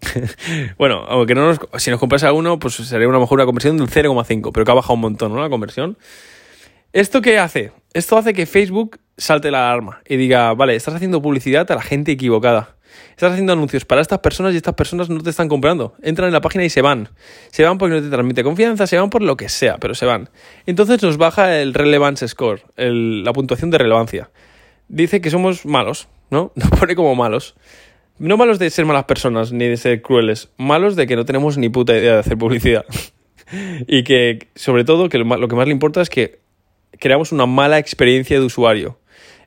bueno, 0.78 1.04
aunque 1.08 1.34
no 1.34 1.46
nos, 1.46 1.60
si 1.82 1.90
nos 1.90 2.00
compras 2.00 2.24
a 2.24 2.32
uno, 2.32 2.58
pues 2.58 2.74
sería 2.74 3.08
una 3.08 3.18
mejor 3.18 3.38
una 3.38 3.46
conversión 3.46 3.76
del 3.76 3.88
0,5, 3.88 4.50
pero 4.52 4.64
que 4.64 4.70
ha 4.70 4.74
bajado 4.74 4.94
un 4.94 5.00
montón, 5.00 5.32
¿no? 5.32 5.40
La 5.40 5.50
conversión. 5.50 5.96
¿Esto 6.92 7.22
qué 7.22 7.38
hace? 7.38 7.72
Esto 7.92 8.16
hace 8.16 8.32
que 8.32 8.46
Facebook 8.46 8.98
salte 9.16 9.50
la 9.50 9.68
alarma 9.70 10.02
y 10.08 10.16
diga, 10.16 10.52
vale, 10.54 10.74
estás 10.74 10.94
haciendo 10.94 11.22
publicidad 11.22 11.70
a 11.70 11.74
la 11.74 11.82
gente 11.82 12.12
equivocada. 12.12 12.76
Estás 13.10 13.32
haciendo 13.32 13.52
anuncios 13.52 13.84
para 13.84 14.00
estas 14.00 14.20
personas 14.20 14.54
y 14.54 14.56
estas 14.56 14.74
personas 14.74 15.08
no 15.08 15.20
te 15.20 15.30
están 15.30 15.48
comprando. 15.48 15.94
Entran 16.02 16.28
en 16.28 16.32
la 16.32 16.40
página 16.40 16.64
y 16.64 16.70
se 16.70 16.82
van. 16.82 17.10
Se 17.52 17.62
van 17.62 17.78
porque 17.78 17.94
no 17.94 18.02
te 18.02 18.08
transmite 18.08 18.42
confianza, 18.42 18.86
se 18.86 18.98
van 18.98 19.10
por 19.10 19.22
lo 19.22 19.36
que 19.36 19.48
sea, 19.48 19.78
pero 19.78 19.94
se 19.94 20.06
van. 20.06 20.30
Entonces 20.66 21.02
nos 21.02 21.16
baja 21.16 21.60
el 21.60 21.74
relevance 21.74 22.26
score, 22.26 22.62
la 22.76 23.32
puntuación 23.32 23.70
de 23.70 23.78
relevancia. 23.78 24.30
Dice 24.88 25.20
que 25.20 25.30
somos 25.30 25.66
malos, 25.66 26.08
¿no? 26.30 26.50
Nos 26.56 26.70
pone 26.70 26.96
como 26.96 27.14
malos. 27.14 27.54
No 28.20 28.36
malos 28.36 28.58
de 28.58 28.68
ser 28.68 28.84
malas 28.84 29.04
personas 29.04 29.50
ni 29.50 29.66
de 29.66 29.78
ser 29.78 30.02
crueles, 30.02 30.50
malos 30.58 30.94
de 30.94 31.06
que 31.06 31.16
no 31.16 31.24
tenemos 31.24 31.56
ni 31.56 31.70
puta 31.70 31.96
idea 31.96 32.12
de 32.12 32.18
hacer 32.18 32.36
publicidad. 32.36 32.84
y 33.86 34.04
que, 34.04 34.48
sobre 34.54 34.84
todo, 34.84 35.08
que 35.08 35.16
lo 35.16 35.48
que 35.48 35.56
más 35.56 35.66
le 35.66 35.72
importa 35.72 36.02
es 36.02 36.10
que 36.10 36.38
creamos 36.98 37.32
una 37.32 37.46
mala 37.46 37.78
experiencia 37.78 38.38
de 38.38 38.44
usuario. 38.44 38.98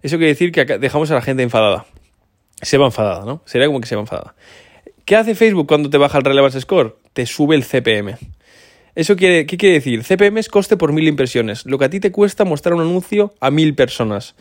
Eso 0.01 0.17
quiere 0.17 0.29
decir 0.29 0.51
que 0.51 0.65
dejamos 0.65 1.11
a 1.11 1.13
la 1.13 1.21
gente 1.21 1.43
enfadada. 1.43 1.85
Se 2.63 2.79
va 2.79 2.87
enfadada, 2.87 3.25
¿no? 3.25 3.43
Sería 3.45 3.67
como 3.67 3.79
que 3.79 3.87
se 3.87 3.93
va 3.93 4.01
enfadada. 4.01 4.33
¿Qué 5.05 5.17
hace 5.17 5.35
Facebook 5.35 5.67
cuando 5.67 5.91
te 5.91 5.99
baja 5.99 6.17
el 6.17 6.23
relevance 6.23 6.59
score? 6.59 6.97
Te 7.13 7.27
sube 7.27 7.55
el 7.55 7.63
CPM. 7.63 8.17
¿Eso 8.95 9.15
quiere, 9.15 9.45
qué 9.45 9.55
quiere 9.55 9.75
decir? 9.75 10.03
CPM 10.03 10.39
es 10.39 10.49
coste 10.49 10.77
por 10.77 10.93
mil 10.93 11.07
impresiones. 11.07 11.67
Lo 11.67 11.77
que 11.77 11.85
a 11.85 11.89
ti 11.91 11.99
te 11.99 12.11
cuesta 12.11 12.43
mostrar 12.43 12.73
un 12.73 12.81
anuncio 12.81 13.35
a 13.39 13.51
mil 13.51 13.75
personas. 13.75 14.33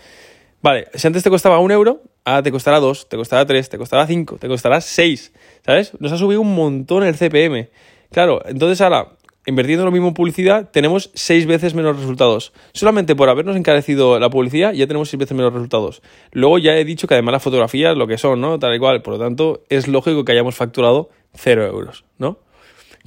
Vale, 0.62 0.86
si 0.94 1.06
antes 1.08 1.24
te 1.24 1.30
costaba 1.30 1.58
un 1.58 1.72
euro, 1.72 2.02
ahora 2.24 2.42
te 2.42 2.52
costará 2.52 2.78
dos, 2.78 3.08
te 3.08 3.16
costará 3.16 3.44
tres, 3.44 3.68
te 3.68 3.78
costará 3.78 4.06
cinco, 4.06 4.38
te 4.38 4.46
costará 4.46 4.80
seis. 4.80 5.32
¿Sabes? 5.66 5.92
Nos 5.98 6.12
ha 6.12 6.18
subido 6.18 6.40
un 6.40 6.54
montón 6.54 7.02
el 7.02 7.16
CPM. 7.16 7.68
Claro, 8.12 8.40
entonces 8.46 8.80
ahora, 8.80 9.16
invirtiendo 9.44 9.84
lo 9.84 9.90
mismo 9.90 10.08
en 10.08 10.14
publicidad, 10.14 10.70
tenemos 10.70 11.10
seis 11.14 11.46
veces 11.46 11.74
menos 11.74 11.98
resultados. 11.98 12.52
Solamente 12.74 13.16
por 13.16 13.28
habernos 13.28 13.56
encarecido 13.56 14.20
la 14.20 14.30
publicidad, 14.30 14.72
ya 14.72 14.86
tenemos 14.86 15.08
seis 15.08 15.18
veces 15.18 15.36
menos 15.36 15.52
resultados. 15.52 16.00
Luego 16.30 16.58
ya 16.58 16.76
he 16.76 16.84
dicho 16.84 17.08
que 17.08 17.14
además 17.14 17.32
las 17.32 17.42
fotografías, 17.42 17.96
lo 17.96 18.06
que 18.06 18.16
son, 18.16 18.40
¿no? 18.40 18.60
Tal 18.60 18.74
y 18.76 18.78
cual. 18.78 19.02
Por 19.02 19.14
lo 19.14 19.18
tanto, 19.18 19.64
es 19.68 19.88
lógico 19.88 20.24
que 20.24 20.30
hayamos 20.30 20.54
facturado 20.54 21.10
cero 21.34 21.66
euros, 21.66 22.04
¿no? 22.18 22.38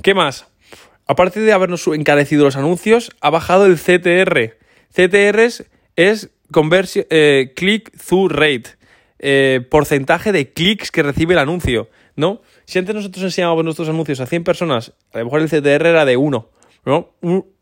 ¿Qué 0.03 0.13
más? 0.13 0.47
Aparte 1.07 1.39
de 1.39 1.53
habernos 1.53 1.87
encarecido 1.87 2.43
los 2.43 2.57
anuncios, 2.57 3.11
ha 3.21 3.29
bajado 3.29 3.65
el 3.65 3.77
CTR. 3.77 4.57
CTR 4.91 5.39
es 5.95 6.31
eh, 7.09 7.53
click-through 7.55 8.31
rate, 8.31 8.63
eh, 9.19 9.65
porcentaje 9.69 10.31
de 10.31 10.53
clics 10.53 10.91
que 10.91 11.03
recibe 11.03 11.33
el 11.33 11.39
anuncio, 11.39 11.89
¿no? 12.15 12.41
Si 12.65 12.79
antes 12.79 12.95
nosotros 12.95 13.23
enseñábamos 13.23 13.63
nuestros 13.63 13.89
anuncios 13.89 14.19
a 14.19 14.25
100 14.25 14.43
personas, 14.43 14.93
a 15.13 15.19
lo 15.19 15.25
mejor 15.25 15.41
el 15.41 15.49
CTR 15.49 15.87
era 15.87 16.05
de 16.05 16.17
1, 16.17 16.49
¿no? 16.85 17.13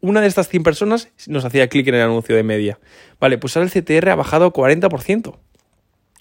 Una 0.02 0.22
de 0.22 0.28
estas 0.28 0.50
100 0.50 0.63
personas 0.63 1.10
nos 1.28 1.46
hacía 1.46 1.68
clic 1.68 1.88
en 1.88 1.96
el 1.96 2.02
anuncio 2.02 2.36
de 2.36 2.44
media. 2.44 2.80
Vale, 3.20 3.38
pues 3.38 3.56
ahora 3.56 3.70
el 3.72 3.84
CTR 3.84 4.10
ha 4.10 4.16
bajado 4.16 4.52
40%. 4.52 5.36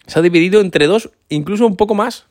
Se 0.06 0.18
ha 0.18 0.22
dividido 0.22 0.60
entre 0.60 0.86
dos, 0.86 1.10
incluso 1.28 1.66
un 1.66 1.76
poco 1.76 1.94
más. 1.94 2.26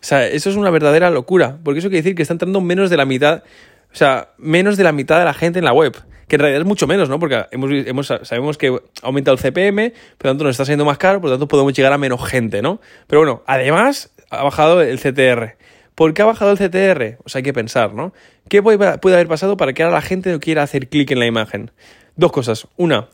O 0.00 0.04
sea, 0.04 0.26
eso 0.26 0.50
es 0.50 0.56
una 0.56 0.70
verdadera 0.70 1.10
locura, 1.10 1.58
porque 1.64 1.80
eso 1.80 1.88
quiere 1.88 2.02
decir 2.02 2.14
que 2.14 2.22
está 2.22 2.34
entrando 2.34 2.60
menos 2.60 2.90
de 2.90 2.96
la 2.96 3.04
mitad, 3.04 3.42
o 3.92 3.96
sea, 3.96 4.30
menos 4.38 4.76
de 4.76 4.84
la 4.84 4.92
mitad 4.92 5.18
de 5.18 5.24
la 5.24 5.34
gente 5.34 5.58
en 5.58 5.64
la 5.64 5.72
web, 5.72 5.96
que 6.28 6.36
en 6.36 6.40
realidad 6.40 6.60
es 6.60 6.66
mucho 6.66 6.86
menos, 6.86 7.08
¿no? 7.08 7.18
Porque 7.18 7.46
hemos, 7.50 7.70
hemos, 7.72 8.06
sabemos 8.06 8.58
que 8.58 8.68
ha 8.68 9.06
aumentado 9.06 9.36
el 9.36 9.40
CPM, 9.40 9.92
por 10.18 10.26
lo 10.26 10.30
tanto 10.30 10.44
nos 10.44 10.50
está 10.52 10.64
saliendo 10.64 10.84
más 10.84 10.98
caro, 10.98 11.20
por 11.20 11.30
lo 11.30 11.36
tanto 11.36 11.48
podemos 11.48 11.72
llegar 11.72 11.92
a 11.92 11.98
menos 11.98 12.24
gente, 12.28 12.62
¿no? 12.62 12.80
Pero 13.06 13.20
bueno, 13.20 13.42
además 13.46 14.12
ha 14.30 14.44
bajado 14.44 14.82
el 14.82 14.98
CTR. 14.98 15.56
¿Por 15.94 16.14
qué 16.14 16.22
ha 16.22 16.26
bajado 16.26 16.52
el 16.52 16.58
CTR? 16.58 17.18
O 17.24 17.28
sea, 17.28 17.40
hay 17.40 17.42
que 17.42 17.52
pensar, 17.52 17.92
¿no? 17.92 18.12
¿Qué 18.48 18.62
puede, 18.62 18.98
puede 18.98 19.16
haber 19.16 19.26
pasado 19.26 19.56
para 19.56 19.72
que 19.72 19.82
ahora 19.82 19.96
la 19.96 20.02
gente 20.02 20.30
no 20.30 20.38
quiera 20.38 20.62
hacer 20.62 20.88
clic 20.88 21.10
en 21.10 21.18
la 21.18 21.26
imagen? 21.26 21.72
Dos 22.14 22.30
cosas. 22.30 22.68
Una, 22.76 23.08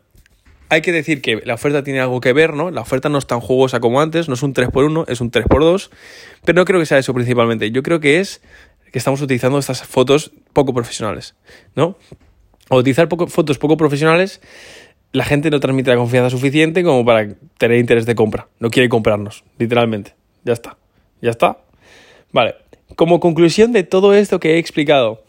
hay 0.69 0.81
que 0.81 0.93
decir 0.93 1.23
que 1.23 1.41
la 1.45 1.55
oferta 1.55 1.83
tiene 1.85 2.01
algo 2.01 2.21
que 2.21 2.33
ver, 2.33 2.55
¿no? 2.55 2.71
La 2.71 2.81
oferta 2.81 3.09
no 3.09 3.19
es 3.19 3.27
tan 3.27 3.41
jugosa 3.41 3.81
como 3.81 4.01
antes, 4.01 4.29
no 4.29 4.35
es 4.35 4.43
un 4.43 4.55
3x1, 4.55 5.05
es 5.09 5.21
un 5.21 5.31
3x2, 5.31 5.91
pero 6.45 6.57
no 6.57 6.65
creo 6.65 6.81
que 6.81 6.87
sea 6.87 6.99
eso 6.99 7.15
principalmente. 7.15 7.71
Yo 7.71 7.83
creo 7.83 8.01
que 8.01 8.21
es 8.21 8.43
que 8.95 8.99
estamos 8.99 9.21
utilizando 9.21 9.59
estas 9.59 9.83
fotos 9.83 10.31
poco 10.53 10.73
profesionales, 10.73 11.35
¿no? 11.75 11.97
Al 12.71 12.79
utilizar 12.79 13.09
fotos 13.09 13.59
poco 13.59 13.77
profesionales, 13.77 14.41
la 15.11 15.25
gente 15.25 15.51
no 15.51 15.59
transmite 15.59 15.91
la 15.91 15.97
confianza 15.97 16.31
suficiente 16.31 16.85
como 16.85 17.05
para 17.05 17.35
tener 17.59 17.81
interés 17.81 18.07
de 18.07 18.15
compra. 18.15 18.47
No 18.61 18.71
quiere 18.71 18.89
comprarnos, 18.89 19.43
literalmente. 19.59 20.15
Ya 20.45 20.53
está. 20.53 20.77
Ya 21.21 21.31
está. 21.31 21.59
Vale. 22.31 22.55
Como 22.95 23.19
conclusión 23.19 23.73
de 23.73 23.83
todo 23.83 24.15
esto 24.15 24.39
que 24.39 24.55
he 24.55 24.59
explicado, 24.59 25.25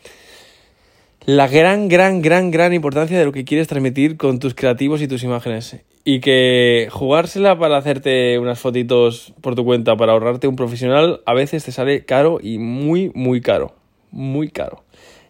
la 1.26 1.48
gran, 1.48 1.88
gran, 1.88 2.22
gran, 2.22 2.52
gran 2.52 2.72
importancia 2.72 3.18
de 3.18 3.26
lo 3.26 3.32
que 3.32 3.46
quieres 3.46 3.68
transmitir 3.68 4.16
con 4.16 4.38
tus 4.38 4.54
creativos 4.54 5.02
y 5.02 5.08
tus 5.08 5.24
imágenes. 5.24 5.78
Y 6.08 6.20
que 6.20 6.88
jugársela 6.92 7.58
para 7.58 7.78
hacerte 7.78 8.38
unas 8.38 8.60
fotitos 8.60 9.34
por 9.42 9.56
tu 9.56 9.66
cuenta, 9.66 9.98
para 9.98 10.14
ahorrarte 10.14 10.48
un 10.48 10.56
profesional, 10.56 11.22
a 11.26 11.34
veces 11.34 11.66
te 11.66 11.72
sale 11.72 12.06
caro 12.06 12.38
y 12.42 12.60
muy, 12.60 13.12
muy 13.16 13.42
caro. 13.42 13.74
Muy 14.12 14.50
caro. 14.50 14.84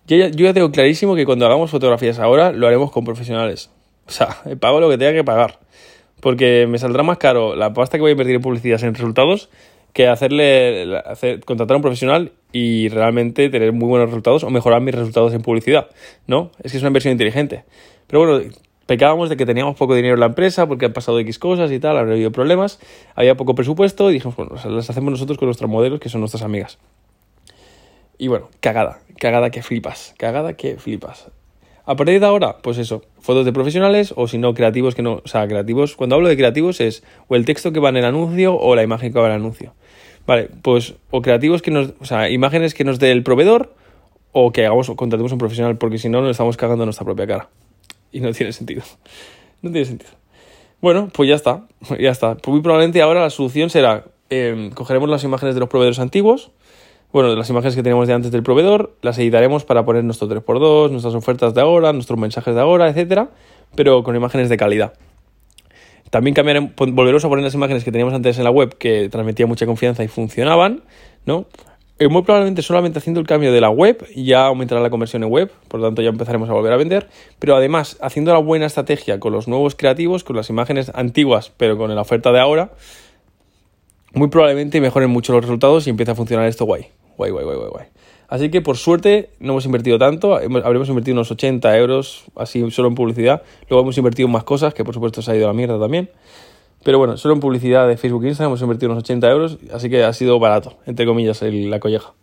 Yo 0.06 0.18
ya, 0.18 0.28
yo 0.28 0.46
ya 0.46 0.54
tengo 0.54 0.72
clarísimo 0.72 1.16
que 1.16 1.26
cuando 1.26 1.46
hagamos 1.46 1.72
fotografías 1.72 2.20
ahora, 2.20 2.52
lo 2.52 2.68
haremos 2.68 2.92
con 2.92 3.06
profesionales. 3.06 3.72
O 4.06 4.12
sea, 4.12 4.38
pago 4.60 4.82
lo 4.82 4.90
que 4.90 4.98
tenga 4.98 5.14
que 5.14 5.24
pagar. 5.24 5.60
Porque 6.20 6.68
me 6.68 6.78
saldrá 6.78 7.04
más 7.04 7.18
caro 7.18 7.56
la 7.56 7.74
pasta 7.74 7.98
que 7.98 8.02
voy 8.02 8.10
a 8.10 8.12
invertir 8.12 8.36
en 8.36 8.42
publicidad 8.42 8.84
en 8.84 8.94
resultados 8.94 9.50
que 9.96 10.10
hacerle 10.10 10.98
hacer, 11.06 11.40
contratar 11.46 11.76
a 11.76 11.78
un 11.78 11.82
profesional 11.82 12.34
y 12.52 12.90
realmente 12.90 13.50
tener 13.50 13.72
muy 13.72 13.88
buenos 13.88 14.10
resultados 14.10 14.44
o 14.44 14.50
mejorar 14.50 14.82
mis 14.82 14.94
resultados 14.94 15.34
en 15.34 15.42
publicidad, 15.42 15.88
¿no? 16.28 16.52
Es 16.62 16.74
que 16.74 16.78
es 16.78 16.84
una 16.84 16.90
inversión 16.90 17.14
inteligente. 17.14 17.64
Pero 18.08 18.26
bueno, 18.26 18.52
pecábamos 18.86 19.30
de 19.30 19.38
que 19.38 19.46
teníamos 19.46 19.76
poco 19.76 19.96
dinero 19.96 20.14
en 20.14 20.20
la 20.20 20.28
empresa 20.28 20.68
porque 20.68 20.86
han 20.86 20.94
pasado 20.94 21.20
X 21.20 21.40
cosas 21.40 21.72
y 21.72 21.80
tal, 21.80 21.98
han 21.98 22.10
habido 22.10 22.32
problemas, 22.32 22.80
había 23.16 23.36
poco 23.36 23.56
presupuesto 23.56 24.10
y 24.10 24.14
dijimos, 24.14 24.36
bueno, 24.36 24.56
las 24.70 24.90
hacemos 24.90 25.12
nosotros 25.12 25.38
con 25.38 25.48
nuestros 25.48 25.70
modelos 25.70 26.00
que 26.00 26.10
son 26.10 26.22
nuestras 26.22 26.44
amigas. 26.44 26.78
Y 28.18 28.28
bueno, 28.28 28.50
cagada, 28.60 29.00
cagada 29.18 29.50
que 29.50 29.62
flipas, 29.62 30.14
cagada 30.18 30.54
que 30.54 30.78
flipas. 30.78 31.32
A 31.88 31.96
partir 31.96 32.20
de 32.20 32.26
ahora, 32.26 32.58
pues 32.64 32.80
eso, 32.80 33.04
fotos 33.20 33.46
de 33.46 33.54
profesionales 33.54 34.14
o 34.16 34.28
si 34.28 34.40
no, 34.40 34.54
creativos 34.56 34.96
que 34.96 35.04
no, 35.04 35.22
o 35.24 35.28
sea, 35.28 35.48
creativos, 35.48 35.96
cuando 35.96 36.16
hablo 36.16 36.30
de 36.30 36.36
creativos 36.36 36.82
es 36.82 37.04
o 37.28 37.36
el 37.36 37.46
texto 37.46 37.72
que 37.72 37.80
va 37.80 37.90
en 37.90 37.98
el 37.98 38.06
anuncio 38.06 38.58
o 38.58 38.76
la 38.76 38.84
imagen 38.84 39.14
que 39.14 39.20
va 39.20 39.28
en 39.28 39.34
el 39.34 39.40
anuncio. 39.42 39.74
Vale, 40.26 40.50
pues 40.64 40.96
o 41.12 41.22
creativos 41.22 41.62
que 41.62 41.70
nos, 41.70 41.94
o 42.00 42.06
sea, 42.06 42.30
imágenes 42.32 42.74
que 42.74 42.84
nos 42.84 42.98
dé 42.98 43.12
el 43.12 43.22
proveedor 43.22 43.76
o 44.32 44.52
que 44.52 44.66
hagamos 44.66 44.90
contratemos 44.96 45.32
un 45.32 45.38
profesional 45.38 45.78
porque 45.78 46.00
si 46.00 46.10
no 46.10 46.22
nos 46.22 46.32
estamos 46.32 46.58
cagando 46.58 46.86
nuestra 46.86 47.06
propia 47.06 47.28
cara. 47.28 47.50
Y 48.16 48.22
no 48.22 48.32
tiene 48.32 48.54
sentido. 48.54 48.84
No 49.62 49.72
tiene 49.72 49.86
sentido. 49.86 50.12
Bueno, 50.80 51.10
pues 51.12 51.28
ya 51.28 51.34
está, 51.34 51.66
ya 52.00 52.12
está. 52.12 52.36
Pues 52.36 52.54
muy 52.54 52.62
probablemente 52.62 53.02
ahora 53.02 53.22
la 53.22 53.32
solución 53.32 53.72
será 53.72 54.04
eh, 54.30 54.70
cogeremos 54.76 55.10
las 55.10 55.24
imágenes 55.24 55.56
de 55.56 55.60
los 55.60 55.70
proveedores 55.70 55.98
antiguos 55.98 56.52
bueno, 57.16 57.34
las 57.34 57.50
imágenes 57.50 57.78
que 57.78 57.82
tenemos 57.82 58.10
de 58.10 58.14
antes 58.14 58.30
del 58.30 58.44
proveedor, 58.44 58.94
las 59.02 59.18
editaremos 59.18 59.64
para 59.64 59.86
poner 59.86 60.04
nuestro 60.04 60.28
3x2, 60.28 60.92
nuestras 60.92 61.16
ofertas 61.16 61.54
de 61.54 61.62
ahora, 61.62 61.94
nuestros 61.94 62.20
mensajes 62.20 62.54
de 62.54 62.60
ahora, 62.60 62.90
etcétera, 62.90 63.30
pero 63.74 64.04
con 64.04 64.18
imágenes 64.18 64.50
de 64.50 64.58
calidad. 64.58 64.96
También 66.10 66.34
cambiaremos, 66.34 66.72
volveremos 66.76 67.24
a 67.24 67.30
poner 67.30 67.46
las 67.46 67.54
imágenes 67.54 67.86
que 67.86 67.92
teníamos 67.94 68.14
antes 68.14 68.38
en 68.38 68.44
la 68.44 68.52
web 68.52 68.78
que 68.78 69.08
transmitían 69.08 69.48
mucha 69.48 69.66
confianza 69.66 70.04
y 70.04 70.10
funcionaban, 70.10 70.84
¿no? 71.26 71.46
Y 71.98 72.08
muy 72.08 72.24
probablemente 72.24 72.62
solamente 72.62 73.00
haciendo 73.00 73.22
el 73.22 73.28
cambio 73.28 73.54
de 73.54 73.62
la 73.62 73.70
web 73.70 74.06
ya 74.14 74.48
aumentará 74.48 74.82
la 74.82 74.90
conversión 74.90 75.24
en 75.24 75.30
web, 75.30 75.50
por 75.70 75.80
lo 75.80 75.88
tanto 75.88 76.02
ya 76.02 76.10
empezaremos 76.10 76.50
a 76.50 76.54
volver 76.54 76.74
a 76.74 76.76
vender, 76.76 77.08
pero 77.40 77.56
además 77.56 77.98
haciendo 78.02 78.34
la 78.34 78.40
buena 78.40 78.66
estrategia 78.66 79.18
con 79.22 79.32
los 79.32 79.48
nuevos 79.48 79.76
creativos, 79.76 80.26
con 80.26 80.36
las 80.36 80.50
imágenes 80.50 80.92
antiguas, 80.94 81.54
pero 81.56 81.78
con 81.78 81.94
la 81.96 82.02
oferta 82.02 82.34
de 82.34 82.42
ahora, 82.42 82.72
muy 84.14 84.28
probablemente 84.28 84.82
mejoren 84.82 85.10
mucho 85.10 85.32
los 85.32 85.44
resultados 85.44 85.88
y 85.88 85.90
empiece 85.90 86.12
a 86.12 86.16
funcionar 86.16 86.48
esto 86.48 86.66
guay. 86.66 86.88
Guay, 87.18 87.32
guay, 87.32 87.46
guay, 87.46 87.58
guay, 87.58 87.86
Así 88.28 88.52
que 88.52 88.60
por 88.60 88.76
suerte 88.76 89.30
no 89.40 89.54
hemos 89.54 89.66
invertido 89.66 89.98
tanto, 89.98 90.36
habremos 90.36 90.90
invertido 90.90 91.16
unos 91.16 91.32
80 91.32 91.78
euros 91.78 92.26
así 92.36 92.70
solo 92.72 92.90
en 92.90 92.96
publicidad. 92.96 93.44
Luego 93.70 93.84
hemos 93.84 93.98
invertido 93.98 94.28
más 94.28 94.44
cosas, 94.44 94.74
que 94.74 94.84
por 94.84 94.94
supuesto 94.94 95.22
se 95.22 95.32
ha 95.32 95.36
ido 95.36 95.46
a 95.46 95.48
la 95.48 95.54
mierda 95.54 95.80
también. 95.80 96.10
Pero 96.86 97.00
bueno, 97.00 97.18
solo 97.18 97.34
en 97.34 97.40
publicidad 97.40 97.88
de 97.88 97.98
Facebook 97.98 98.26
e 98.26 98.28
Instagram 98.28 98.52
hemos 98.52 98.62
invertido 98.62 98.92
unos 98.92 99.02
80 99.02 99.32
euros, 99.32 99.58
así 99.74 99.90
que 99.90 100.04
ha 100.04 100.14
sido 100.14 100.38
barato, 100.38 100.78
entre 100.86 101.08
comillas, 101.08 101.42
la 101.42 101.80
colleja. 101.80 102.14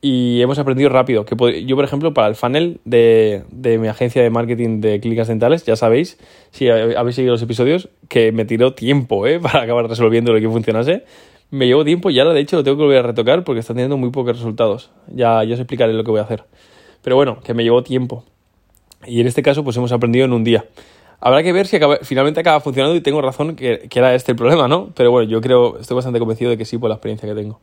Y 0.00 0.40
hemos 0.40 0.58
aprendido 0.58 0.88
rápido. 0.88 1.26
Que 1.26 1.66
yo, 1.66 1.76
por 1.76 1.84
ejemplo, 1.84 2.14
para 2.14 2.28
el 2.28 2.34
funnel 2.34 2.80
de, 2.86 3.44
de 3.50 3.76
mi 3.76 3.88
agencia 3.88 4.22
de 4.22 4.30
marketing 4.30 4.80
de 4.80 5.00
clínicas 5.00 5.28
dentales, 5.28 5.66
ya 5.66 5.76
sabéis, 5.76 6.18
si 6.50 6.70
habéis 6.70 7.14
seguido 7.14 7.34
los 7.34 7.42
episodios, 7.42 7.90
que 8.08 8.32
me 8.32 8.46
tiró 8.46 8.72
tiempo 8.72 9.26
¿eh? 9.26 9.38
para 9.42 9.64
acabar 9.64 9.86
resolviendo 9.86 10.32
lo 10.32 10.40
que 10.40 10.48
funcionase 10.48 11.04
me 11.50 11.66
llevo 11.66 11.84
tiempo 11.84 12.08
y 12.08 12.18
ahora 12.18 12.32
de 12.32 12.40
hecho 12.40 12.56
lo 12.56 12.64
tengo 12.64 12.78
que 12.78 12.84
volver 12.84 13.00
a 13.00 13.02
retocar 13.02 13.44
porque 13.44 13.60
está 13.60 13.74
teniendo 13.74 13.98
muy 13.98 14.08
pocos 14.08 14.38
resultados. 14.38 14.90
Ya, 15.08 15.44
ya 15.44 15.52
os 15.52 15.60
explicaré 15.60 15.92
lo 15.92 16.02
que 16.02 16.10
voy 16.10 16.20
a 16.20 16.22
hacer. 16.22 16.44
Pero 17.02 17.14
bueno, 17.14 17.40
que 17.44 17.52
me 17.52 17.62
llevó 17.62 17.82
tiempo. 17.82 18.24
Y 19.06 19.20
en 19.20 19.26
este 19.26 19.42
caso 19.42 19.62
pues 19.62 19.76
hemos 19.76 19.92
aprendido 19.92 20.24
en 20.24 20.32
un 20.32 20.44
día. 20.44 20.64
Habrá 21.24 21.44
que 21.44 21.52
ver 21.52 21.68
si 21.68 21.78
finalmente 22.02 22.40
acaba 22.40 22.58
funcionando 22.58 22.96
y 22.96 23.00
tengo 23.00 23.22
razón 23.22 23.54
que, 23.54 23.88
era 23.94 24.12
este 24.12 24.32
el 24.32 24.36
problema, 24.36 24.66
¿no? 24.66 24.90
Pero 24.96 25.12
bueno, 25.12 25.30
yo 25.30 25.40
creo, 25.40 25.78
estoy 25.78 25.94
bastante 25.94 26.18
convencido 26.18 26.50
de 26.50 26.58
que 26.58 26.64
sí 26.64 26.78
por 26.78 26.88
la 26.88 26.96
experiencia 26.96 27.28
que 27.28 27.34
tengo. 27.36 27.60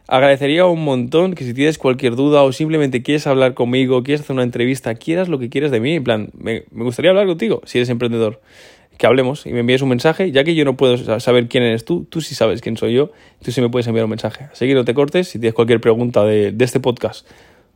Agradecería 0.09 0.67
un 0.67 0.83
montón 0.83 1.35
que 1.35 1.45
si 1.45 1.55
tienes 1.55 1.79
cualquier 1.79 2.17
duda 2.17 2.43
o 2.43 2.51
simplemente 2.51 3.05
quieres 3.05 3.29
hablar 3.29 3.55
conmigo, 3.55 4.03
quieres 4.03 4.23
hacer 4.23 4.35
una 4.35 4.43
entrevista, 4.43 4.97
quieras 4.97 5.29
lo 5.29 5.39
que 5.39 5.49
quieras 5.49 5.71
de 5.71 5.79
mí, 5.79 5.95
en 5.95 6.03
plan, 6.03 6.31
me, 6.37 6.65
gustaría 6.73 7.13
hablar 7.13 7.29
contigo 7.29 7.63
si 7.67 7.79
eres 7.79 7.89
emprendedor 7.89 8.41
que 8.99 9.07
hablemos 9.07 9.47
y 9.47 9.53
me 9.53 9.61
envíes 9.61 9.83
un 9.83 9.91
mensaje, 9.91 10.33
ya 10.33 10.43
que 10.43 10.57
yo 10.57 10.65
no 10.65 10.77
puedo 10.77 11.21
saber 11.21 11.47
quién 11.47 11.63
eres 11.63 11.85
tú, 11.85 12.05
tú 12.11 12.21
sí 12.21 12.35
sabes 12.35 12.63
quién 12.63 12.77
soy 12.77 12.95
yo, 12.95 13.13
tú 13.45 13.53
sí 13.53 13.61
me 13.61 13.69
puedes 13.69 13.87
enviar 13.87 14.07
un 14.07 14.11
mensaje. 14.11 14.49
Así 14.51 14.67
que 14.67 14.75
no 14.75 14.85
te 14.85 14.93
cortes, 14.93 15.29
si 15.29 15.39
tienes 15.39 15.55
cualquier 15.55 15.81
pregunta 15.81 16.25
de 16.25 16.53
este 16.59 16.81
podcast, 16.81 17.25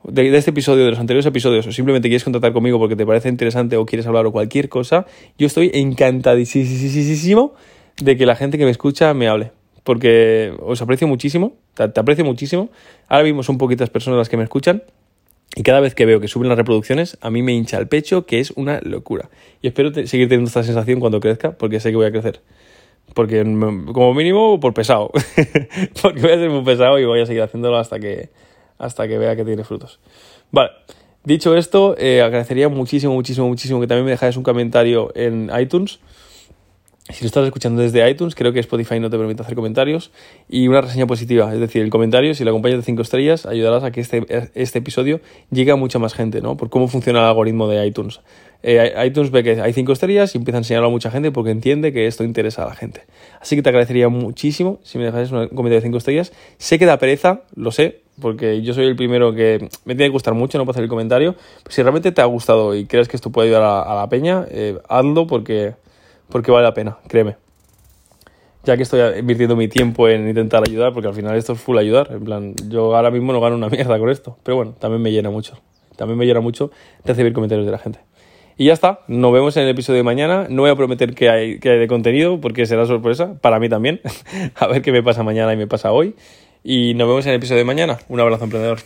de, 0.04 0.36
este 0.36 0.50
episodio, 0.50 0.84
de 0.84 0.90
los 0.90 0.98
anteriores 0.98 1.26
episodios, 1.26 1.66
o 1.66 1.72
simplemente 1.72 2.08
quieres 2.08 2.24
contactar 2.24 2.52
conmigo 2.52 2.78
porque 2.78 2.96
te 2.96 3.06
parece 3.06 3.28
interesante 3.28 3.76
o 3.76 3.86
quieres 3.86 4.06
hablar 4.06 4.26
o 4.26 4.32
cualquier 4.32 4.68
cosa, 4.68 5.06
yo 5.38 5.46
estoy 5.46 5.70
encantadísimo 5.74 7.54
de 8.00 8.16
que 8.16 8.26
la 8.26 8.36
gente 8.36 8.58
que 8.58 8.64
me 8.64 8.70
escucha 8.70 9.12
me 9.14 9.28
hable. 9.28 9.52
Porque 9.82 10.52
os 10.60 10.80
aprecio 10.82 11.08
muchísimo, 11.08 11.54
te, 11.74 11.84
aprecio 11.84 12.24
muchísimo. 12.24 12.70
Ahora 13.08 13.24
mismo 13.24 13.42
son 13.42 13.58
poquitas 13.58 13.90
personas 13.90 14.18
las 14.18 14.28
que 14.28 14.36
me 14.36 14.44
escuchan, 14.44 14.82
y 15.56 15.62
cada 15.62 15.80
vez 15.80 15.94
que 15.94 16.06
veo 16.06 16.20
que 16.20 16.28
suben 16.28 16.48
las 16.48 16.56
reproducciones, 16.56 17.18
a 17.20 17.30
mí 17.30 17.42
me 17.42 17.52
hincha 17.52 17.78
el 17.78 17.88
pecho, 17.88 18.24
que 18.24 18.38
es 18.38 18.52
una 18.52 18.80
locura. 18.82 19.30
Y 19.62 19.66
espero 19.66 19.92
seguir 19.92 20.28
teniendo 20.28 20.48
esta 20.48 20.62
sensación 20.62 21.00
cuando 21.00 21.18
crezca, 21.18 21.52
porque 21.52 21.80
sé 21.80 21.90
que 21.90 21.96
voy 21.96 22.06
a 22.06 22.12
crecer. 22.12 22.40
Porque 23.14 23.42
como 23.42 24.14
mínimo 24.14 24.60
por 24.60 24.74
pesado. 24.74 25.10
porque 26.02 26.20
voy 26.20 26.30
a 26.30 26.36
ser 26.36 26.50
muy 26.50 26.62
pesado 26.62 26.98
y 27.00 27.04
voy 27.04 27.20
a 27.20 27.26
seguir 27.26 27.42
haciéndolo 27.42 27.78
hasta 27.78 27.98
que, 27.98 28.28
hasta 28.80 29.06
que 29.06 29.18
vea 29.18 29.36
que 29.36 29.44
tiene 29.44 29.62
frutos. 29.64 30.00
Vale. 30.50 30.70
Dicho 31.22 31.54
esto, 31.54 31.94
eh, 31.98 32.22
agradecería 32.22 32.68
muchísimo, 32.70 33.12
muchísimo, 33.12 33.46
muchísimo 33.46 33.78
que 33.80 33.86
también 33.86 34.06
me 34.06 34.10
dejáis 34.12 34.36
un 34.36 34.42
comentario 34.42 35.12
en 35.14 35.50
iTunes 35.60 36.00
si 37.12 37.24
lo 37.24 37.26
estás 37.26 37.44
escuchando 37.44 37.82
desde 37.82 38.08
iTunes, 38.08 38.34
creo 38.34 38.52
que 38.52 38.60
Spotify 38.60 39.00
no 39.00 39.10
te 39.10 39.18
permite 39.18 39.42
hacer 39.42 39.54
comentarios 39.54 40.10
y 40.48 40.68
una 40.68 40.80
reseña 40.80 41.06
positiva. 41.06 41.52
Es 41.52 41.60
decir, 41.60 41.82
el 41.82 41.90
comentario, 41.90 42.34
si 42.34 42.44
lo 42.44 42.50
acompañas 42.50 42.78
de 42.78 42.84
5 42.84 43.02
estrellas, 43.02 43.46
ayudarás 43.46 43.82
a 43.84 43.90
que 43.90 44.00
este, 44.00 44.50
este 44.54 44.78
episodio 44.78 45.20
llegue 45.50 45.72
a 45.72 45.76
mucha 45.76 45.98
más 45.98 46.14
gente, 46.14 46.40
¿no? 46.40 46.56
Por 46.56 46.70
cómo 46.70 46.88
funciona 46.88 47.20
el 47.20 47.26
algoritmo 47.26 47.68
de 47.68 47.86
iTunes. 47.86 48.20
Eh, 48.62 48.92
iTunes 49.06 49.30
ve 49.30 49.42
que 49.42 49.60
hay 49.60 49.72
5 49.72 49.92
estrellas 49.92 50.34
y 50.34 50.38
empieza 50.38 50.58
a 50.58 50.60
enseñarlo 50.60 50.88
a 50.88 50.90
mucha 50.90 51.10
gente 51.10 51.32
porque 51.32 51.50
entiende 51.50 51.92
que 51.92 52.06
esto 52.06 52.24
interesa 52.24 52.64
a 52.64 52.66
la 52.66 52.74
gente. 52.74 53.02
Así 53.40 53.56
que 53.56 53.62
te 53.62 53.70
agradecería 53.70 54.08
muchísimo 54.08 54.80
si 54.82 54.98
me 54.98 55.04
dejas 55.04 55.32
un 55.32 55.48
comentario 55.48 55.76
de 55.76 55.82
5 55.82 55.96
estrellas. 55.98 56.32
Sé 56.58 56.78
que 56.78 56.86
da 56.86 56.98
pereza, 56.98 57.42
lo 57.54 57.72
sé, 57.72 58.02
porque 58.20 58.60
yo 58.62 58.74
soy 58.74 58.86
el 58.86 58.96
primero 58.96 59.34
que 59.34 59.68
me 59.84 59.94
tiene 59.94 60.08
que 60.08 60.12
gustar 60.12 60.34
mucho, 60.34 60.58
no 60.58 60.64
puedo 60.64 60.72
hacer 60.72 60.84
el 60.84 60.90
comentario. 60.90 61.34
Pero 61.62 61.74
si 61.74 61.82
realmente 61.82 62.12
te 62.12 62.20
ha 62.20 62.26
gustado 62.26 62.74
y 62.74 62.84
crees 62.84 63.08
que 63.08 63.16
esto 63.16 63.30
puede 63.30 63.48
ayudar 63.48 63.62
a, 63.62 63.82
a 63.82 63.94
la 63.94 64.08
peña, 64.08 64.44
eh, 64.50 64.78
hazlo 64.88 65.26
porque 65.26 65.74
porque 66.30 66.50
vale 66.50 66.64
la 66.64 66.74
pena, 66.74 66.98
créeme. 67.08 67.36
Ya 68.64 68.76
que 68.76 68.82
estoy 68.84 69.18
invirtiendo 69.18 69.56
mi 69.56 69.68
tiempo 69.68 70.08
en 70.08 70.28
intentar 70.28 70.62
ayudar, 70.66 70.92
porque 70.92 71.08
al 71.08 71.14
final 71.14 71.36
esto 71.36 71.54
es 71.54 71.60
full 71.60 71.78
ayudar. 71.78 72.12
En 72.12 72.24
plan, 72.24 72.54
yo 72.68 72.94
ahora 72.94 73.10
mismo 73.10 73.32
no 73.32 73.40
gano 73.40 73.56
una 73.56 73.68
mierda 73.68 73.98
con 73.98 74.10
esto, 74.10 74.36
pero 74.42 74.56
bueno, 74.56 74.74
también 74.78 75.02
me 75.02 75.10
llena 75.10 75.30
mucho. 75.30 75.58
También 75.96 76.18
me 76.18 76.24
llena 76.24 76.40
mucho 76.40 76.70
recibir 77.04 77.32
comentarios 77.32 77.66
de 77.66 77.72
la 77.72 77.78
gente. 77.78 78.00
Y 78.60 78.66
ya 78.66 78.74
está, 78.74 79.00
nos 79.08 79.32
vemos 79.32 79.56
en 79.56 79.62
el 79.62 79.70
episodio 79.70 79.96
de 79.96 80.02
mañana. 80.02 80.46
No 80.50 80.60
voy 80.60 80.70
a 80.70 80.76
prometer 80.76 81.14
que 81.14 81.30
hay, 81.30 81.58
que 81.60 81.70
hay 81.70 81.78
de 81.78 81.88
contenido, 81.88 82.42
porque 82.42 82.66
será 82.66 82.84
sorpresa, 82.84 83.40
para 83.40 83.58
mí 83.58 83.70
también. 83.70 84.02
a 84.54 84.66
ver 84.66 84.82
qué 84.82 84.92
me 84.92 85.02
pasa 85.02 85.22
mañana 85.22 85.54
y 85.54 85.56
me 85.56 85.66
pasa 85.66 85.92
hoy. 85.92 86.14
Y 86.62 86.92
nos 86.92 87.08
vemos 87.08 87.24
en 87.24 87.30
el 87.32 87.38
episodio 87.38 87.60
de 87.60 87.64
mañana. 87.64 87.96
Un 88.10 88.20
abrazo, 88.20 88.44
emprendedor. 88.44 88.80